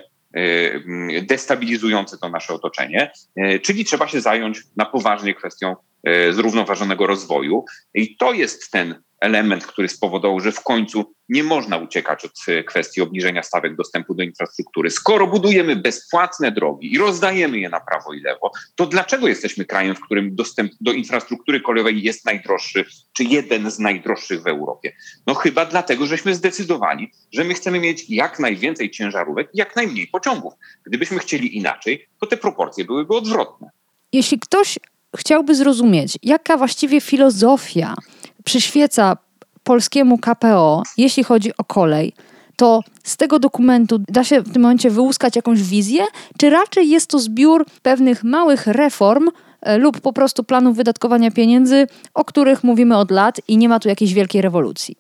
destabilizujące 1.22 2.18
to 2.18 2.30
nasze 2.30 2.54
otoczenie, 2.54 3.12
y, 3.38 3.60
czyli 3.60 3.86
trzeba 3.86 4.08
się 4.08 4.22
zająć 4.22 4.62
na 4.78 4.86
poważnie 4.86 5.36
kwestią 5.36 5.76
y, 6.08 6.34
zrównoważonego 6.34 7.08
rozwoju. 7.08 7.66
I 7.94 8.18
to 8.18 8.34
jest 8.34 8.72
ten 8.72 9.04
element, 9.24 9.66
który 9.66 9.90
spowodował, 9.90 10.40
że 10.40 10.52
w 10.52 10.64
końcu 10.64 11.14
nie 11.30 11.44
można 11.44 11.78
uciekać 11.78 12.26
od 12.26 12.32
e, 12.48 12.64
kwestii 12.64 13.02
obniżenia 13.02 13.44
stawek 13.44 13.76
dostępu 13.76 14.16
do 14.16 14.24
infrastruktury. 14.24 14.92
Skoro 14.92 15.28
budujemy 15.28 15.76
bezpłatne 15.76 16.52
drogi 16.52 16.94
i 16.94 16.98
rozdajemy 16.98 17.60
je 17.60 17.70
na 17.70 17.80
prawo 17.80 18.14
i 18.14 18.20
lewo, 18.20 18.52
to 18.76 18.86
dlaczego 18.86 19.28
jesteśmy 19.28 19.66
krajem, 19.66 19.96
w 19.96 20.02
którym 20.02 20.36
dostęp 20.36 20.72
do 20.82 20.92
infrastruktury 20.92 21.62
kolejowej 21.62 22.04
jest 22.04 22.26
najdroższy, 22.26 22.86
czy 23.18 23.24
jeden 23.24 23.72
z 23.72 23.80
najdroższych 23.80 24.42
w 24.42 24.48
Europie? 24.48 24.96
No 25.28 25.34
chyba 25.34 25.66
dlatego, 25.66 26.06
żeśmy 26.06 26.36
zdecydowali, 26.36 27.12
że 27.34 27.44
my 27.44 27.54
chcemy 27.54 27.80
mieć 27.80 28.10
jak 28.10 28.40
najwięcej 28.40 28.92
ciężarówek 28.92 29.48
i 29.54 29.58
jak 29.58 29.76
najmniej 29.76 30.08
pociągów. 30.08 30.54
Gdybyśmy 30.86 31.20
chcieli 31.20 31.58
inaczej, 31.58 32.08
to 32.20 32.28
te 32.28 32.38
proporcje 32.38 32.86
byłyby 32.86 33.16
odwrotne. 33.16 33.70
Jeśli 34.14 34.40
ktoś 34.40 34.80
chciałby 35.18 35.56
zrozumieć, 35.56 36.18
jaka 36.24 36.58
właściwie 36.58 37.02
filozofia 37.02 37.96
przyświeca 38.44 39.18
polskiemu 39.64 40.18
KPO, 40.18 40.84
jeśli 40.98 41.24
chodzi 41.24 41.52
o 41.58 41.64
kolej, 41.64 42.14
to 42.56 42.82
z 43.04 43.18
tego 43.18 43.40
dokumentu 43.40 44.00
da 44.08 44.24
się 44.24 44.42
w 44.42 44.54
tym 44.54 44.62
momencie 44.62 44.90
wyłuskać 44.90 45.36
jakąś 45.36 45.62
wizję, 45.62 46.06
czy 46.38 46.50
raczej 46.50 46.90
jest 46.90 47.10
to 47.10 47.20
zbiór 47.20 47.66
pewnych 47.82 48.24
małych 48.24 48.68
reform 48.68 49.30
e, 49.62 49.78
lub 49.78 50.02
po 50.02 50.14
prostu 50.14 50.44
planów 50.44 50.78
wydatkowania 50.78 51.32
pieniędzy, 51.32 51.88
o 52.14 52.26
których 52.26 52.64
mówimy 52.64 52.98
od 52.98 53.12
lat 53.12 53.42
i 53.48 53.58
nie 53.58 53.70
ma 53.70 53.80
tu 53.80 53.90
jakiejś 53.90 54.14
wielkiej 54.14 54.42
rewolucji? 54.42 54.96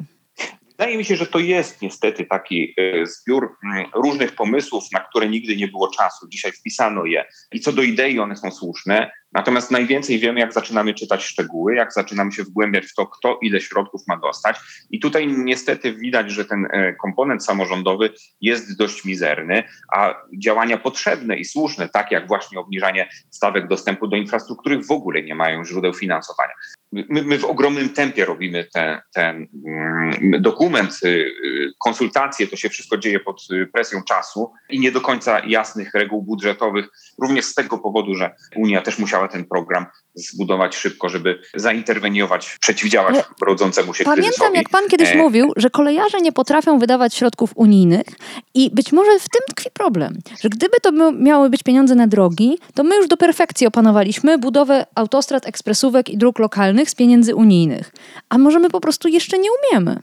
Wydaje 0.69 0.97
mi 0.97 1.05
się, 1.05 1.15
że 1.15 1.27
to 1.27 1.39
jest 1.39 1.81
niestety 1.81 2.25
taki 2.25 2.73
e, 2.77 3.05
zbiór 3.05 3.55
mm, 3.63 3.85
różnych 3.95 4.35
pomysłów, 4.35 4.84
na 4.91 4.99
które 4.99 5.29
nigdy 5.29 5.56
nie 5.56 5.67
było 5.67 5.88
czasu. 5.88 6.27
Dzisiaj 6.29 6.51
wpisano 6.51 7.06
je 7.06 7.25
i 7.51 7.60
co 7.60 7.71
do 7.71 7.82
idei 7.82 8.19
one 8.19 8.36
są 8.36 8.51
słuszne, 8.51 9.12
Natomiast 9.34 9.72
najwięcej 9.72 10.19
wiemy, 10.19 10.39
jak 10.39 10.54
zaczynamy 10.54 10.93
czytać 10.93 11.24
szczegóły, 11.24 11.76
jak 11.76 11.93
zaczynamy 11.93 12.32
się 12.32 12.43
wgłębiać 12.43 12.86
w 12.86 12.96
to, 12.96 13.08
kto 13.08 13.39
ile 13.41 13.62
środków 13.62 14.02
ma 14.08 14.17
dostać. 14.17 14.58
I 14.91 15.00
tutaj 15.00 15.28
niestety 15.28 15.93
widać, 15.93 16.32
że 16.32 16.46
ten 16.46 16.67
e, 16.72 16.93
komponent 16.93 17.46
samorządowy 17.46 18.10
jest 18.41 18.78
dość 18.78 19.06
mizerny, 19.06 19.63
a 19.93 20.15
działania 20.38 20.78
potrzebne 20.78 21.38
i 21.38 21.46
słuszne, 21.46 21.89
tak 21.89 22.12
jak 22.12 22.28
właśnie 22.28 22.60
obniżanie 22.60 23.10
stawek 23.32 23.67
dostępu 23.67 24.08
do 24.08 24.15
infrastruktury, 24.15 24.80
w 24.80 24.91
ogóle 24.91 25.24
nie 25.24 25.36
mają 25.36 25.65
źródeł 25.65 25.93
finansowania. 25.93 26.54
My, 26.93 27.24
my 27.24 27.39
w 27.39 27.46
ogromnym 27.46 27.89
tempie 27.89 28.26
robimy 28.26 28.67
ten, 28.74 29.00
ten 29.13 29.48
mm, 29.67 30.41
dokument, 30.41 31.00
y, 31.04 31.08
y, 31.08 31.74
konsultacje, 31.80 32.48
to 32.48 32.56
się 32.56 32.69
wszystko 32.69 32.98
dzieje 32.98 33.19
pod 33.19 33.41
y, 33.52 33.67
presją 33.67 34.04
czasu 34.04 34.54
i 34.69 34.80
nie 34.80 34.91
do 34.91 35.02
końca 35.02 35.39
jasnych 35.39 35.93
reguł 35.93 36.22
budżetowych, 36.22 36.89
również 37.22 37.46
z 37.46 37.54
tego 37.54 37.78
powodu, 37.78 38.15
że 38.15 38.36
Unia 38.56 38.82
też 38.82 39.00
musiała 39.00 39.22
ten 39.27 39.45
program 39.45 39.86
zbudować 40.15 40.75
szybko, 40.75 41.09
żeby 41.09 41.39
zainterweniować, 41.55 42.57
przeciwdziałać 42.62 43.15
Ale 43.15 43.23
rodzącemu 43.45 43.93
się 43.93 44.03
Pamiętam, 44.03 44.31
kryzysowi. 44.31 44.57
jak 44.57 44.69
pan 44.69 44.88
kiedyś 44.89 45.12
e... 45.12 45.17
mówił, 45.17 45.53
że 45.55 45.69
kolejarze 45.69 46.21
nie 46.21 46.31
potrafią 46.31 46.79
wydawać 46.79 47.15
środków 47.15 47.51
unijnych 47.55 48.05
i 48.53 48.71
być 48.71 48.91
może 48.91 49.19
w 49.19 49.29
tym 49.29 49.41
tkwi 49.49 49.69
problem, 49.73 50.17
że 50.41 50.49
gdyby 50.49 50.77
to 50.81 51.12
miały 51.12 51.49
być 51.49 51.63
pieniądze 51.63 51.95
na 51.95 52.07
drogi, 52.07 52.57
to 52.73 52.83
my 52.83 52.95
już 52.95 53.07
do 53.07 53.17
perfekcji 53.17 53.67
opanowaliśmy 53.67 54.38
budowę 54.38 54.86
autostrad, 54.95 55.47
ekspresówek 55.47 56.09
i 56.09 56.17
dróg 56.17 56.39
lokalnych 56.39 56.89
z 56.89 56.95
pieniędzy 56.95 57.36
unijnych. 57.36 57.91
A 58.29 58.38
może 58.38 58.59
my 58.59 58.69
po 58.69 58.81
prostu 58.81 59.07
jeszcze 59.07 59.38
nie 59.38 59.49
umiemy? 59.51 60.01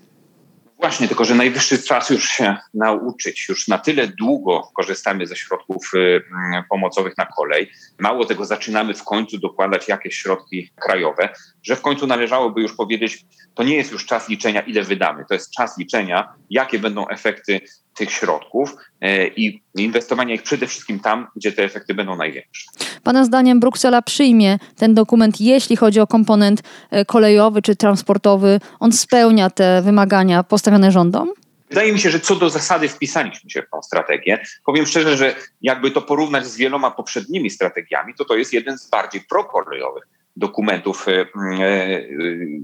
Właśnie, 0.81 1.09
tylko 1.09 1.25
że 1.25 1.35
najwyższy 1.35 1.83
czas 1.83 2.11
już 2.11 2.29
się 2.29 2.57
nauczyć. 2.75 3.49
Już 3.49 3.69
na 3.69 3.79
tyle 3.79 4.09
długo 4.09 4.71
korzystamy 4.75 5.27
ze 5.27 5.37
środków 5.37 5.91
y, 5.95 5.99
mm, 5.99 6.65
pomocowych 6.71 7.19
na 7.19 7.27
kolej. 7.27 7.71
Mało 7.99 8.25
tego, 8.25 8.45
zaczynamy 8.45 8.95
w 8.95 9.05
końcu 9.05 9.39
dokładać 9.39 9.89
jakieś 9.89 10.15
środki 10.15 10.71
krajowe, 10.77 11.29
że 11.63 11.77
w 11.77 11.81
końcu 11.81 12.07
należałoby 12.07 12.63
już 12.63 12.77
powiedzieć, 12.77 13.25
to 13.55 13.63
nie 13.63 13.77
jest 13.77 13.93
już 13.93 14.07
czas 14.07 14.29
liczenia, 14.29 14.61
ile 14.61 14.83
wydamy. 14.83 15.25
To 15.29 15.35
jest 15.35 15.51
czas 15.51 15.79
liczenia, 15.79 16.33
jakie 16.51 16.79
będą 16.79 17.09
efekty 17.09 17.61
tych 18.01 18.13
środków 18.13 18.77
e, 19.01 19.27
i 19.27 19.63
inwestowania 19.75 20.35
ich 20.35 20.43
przede 20.43 20.67
wszystkim 20.67 21.01
tam, 21.01 21.27
gdzie 21.37 21.53
te 21.53 21.65
efekty 21.65 21.95
będą 21.95 22.17
największe. 22.17 22.71
Pana 23.03 23.25
zdaniem 23.25 23.61
Bruksela 23.61 24.03
przyjmie 24.03 24.59
ten 24.77 24.95
dokument, 24.95 25.41
jeśli 25.41 25.77
chodzi 25.77 26.01
o 26.01 26.07
komponent 26.07 26.63
e, 26.91 27.05
kolejowy 27.05 27.63
czy 27.63 27.77
transportowy, 27.77 28.61
on 28.81 28.93
spełnia 28.93 29.51
te 29.51 29.83
wymagania 29.83 30.43
postawione 30.43 30.93
rządom? 30.93 31.33
Wydaje 31.69 31.93
mi 31.93 32.01
się, 32.01 32.11
że 32.11 32.21
co 32.21 32.37
do 32.37 32.51
zasady 32.51 32.89
wpisaliśmy 32.89 33.51
się 33.51 33.63
w 33.63 33.71
tą 33.71 33.83
strategię. 33.83 34.39
Powiem 34.65 34.87
szczerze, 34.87 35.17
że 35.17 35.35
jakby 35.63 35.91
to 35.91 36.03
porównać 36.03 36.47
z 36.47 36.57
wieloma 36.57 36.91
poprzednimi 36.91 37.51
strategiami, 37.51 38.15
to 38.19 38.25
to 38.25 38.37
jest 38.37 38.53
jeden 38.53 38.79
z 38.79 38.91
bardziej 38.91 39.21
prokolejowych 39.21 40.05
dokumentów, 40.37 41.09
e, 41.09 41.21
e, 41.21 41.27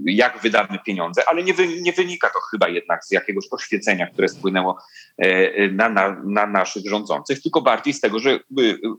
jak 0.05 0.41
wydamy 0.41 0.79
pieniądze, 0.85 1.29
ale 1.29 1.43
nie, 1.43 1.53
wy, 1.53 1.67
nie, 1.67 1.93
wynika 1.93 2.29
to 2.29 2.39
chyba 2.51 2.67
jednak 2.67 3.05
z 3.05 3.11
jakiegoś 3.11 3.45
oświecenia, 3.51 4.07
które 4.07 4.27
spłynęło 4.27 4.77
e, 5.17 5.67
na, 5.69 5.89
na, 5.89 6.21
na, 6.25 6.47
naszych 6.47 6.89
rządzących, 6.89 7.41
tylko 7.41 7.61
bardziej 7.61 7.93
z 7.93 8.01
tego, 8.01 8.19
że 8.19 8.39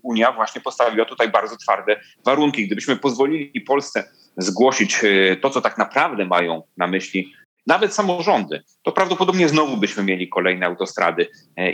Unia 0.03 0.33
właśnie 0.33 0.61
postawiła 0.61 1.05
tutaj 1.05 1.29
bardzo 1.29 1.57
twarde 1.57 2.01
warunki. 2.25 2.67
Gdybyśmy 2.67 2.97
pozwolili 2.97 3.61
Polsce 3.61 4.11
zgłosić 4.37 5.01
to, 5.41 5.51
co 5.51 5.61
tak 5.61 5.79
naprawdę 5.79 6.25
mają 6.25 6.63
na 6.77 6.87
myśli 6.87 7.33
nawet 7.67 7.95
samorządy, 7.95 8.63
to 8.83 8.93
prawdopodobnie 8.93 9.49
znowu 9.49 9.77
byśmy 9.77 10.03
mieli 10.03 10.29
kolejne 10.29 10.67
autostrady 10.67 11.27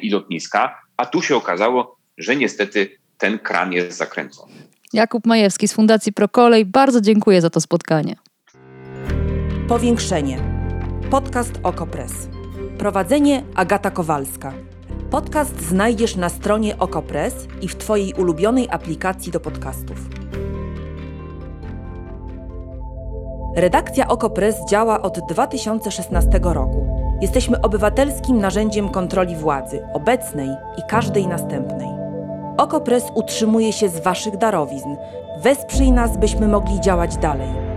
i 0.03 0.11
lotniska, 0.11 0.81
a 0.97 1.07
tu 1.07 1.23
się 1.23 1.37
okazało, 1.37 1.97
że 2.19 2.37
niestety 2.37 2.99
ten 3.19 3.39
kran 3.39 3.73
jest 3.73 3.99
zakręcony. 3.99 4.74
Jakub 4.95 5.27
Majewski 5.27 5.69
z 5.69 5.73
Fundacji 5.73 6.13
Prokolej, 6.13 6.65
bardzo 6.65 7.01
dziękuję 7.01 7.41
za 7.41 7.51
to 7.51 7.61
spotkanie. 7.61 8.17
Powiększenie. 9.69 10.39
Podcast 11.11 11.53
Okopres. 11.63 12.13
Prowadzenie 12.79 13.43
Agata 13.55 13.91
Kowalska. 13.91 14.53
Podcast 15.11 15.69
znajdziesz 15.69 16.17
na 16.17 16.29
stronie 16.29 16.79
Okopres 16.79 17.35
i 17.63 17.69
w 17.69 17.77
Twojej 17.77 18.13
ulubionej 18.13 18.69
aplikacji 18.71 19.33
do 19.33 19.41
podcastów. 19.41 19.97
Redakcja 23.57 24.09
Okopres 24.09 24.57
działa 24.71 25.03
od 25.03 25.19
2016 25.29 26.41
roku. 26.43 26.87
Jesteśmy 27.21 27.61
obywatelskim 27.61 28.39
narzędziem 28.39 28.89
kontroli 28.89 29.37
władzy, 29.37 29.83
obecnej 29.95 30.49
i 30.79 30.83
każdej 30.91 31.27
następnej. 31.27 31.94
Okopres 32.57 33.05
utrzymuje 33.15 33.73
się 33.73 33.89
z 33.89 34.01
Waszych 34.01 34.37
darowizn. 34.37 34.97
Wesprzyj 35.43 35.93
nas, 35.93 36.17
byśmy 36.17 36.49
mogli 36.49 36.81
działać 36.81 37.17
dalej. 37.17 37.74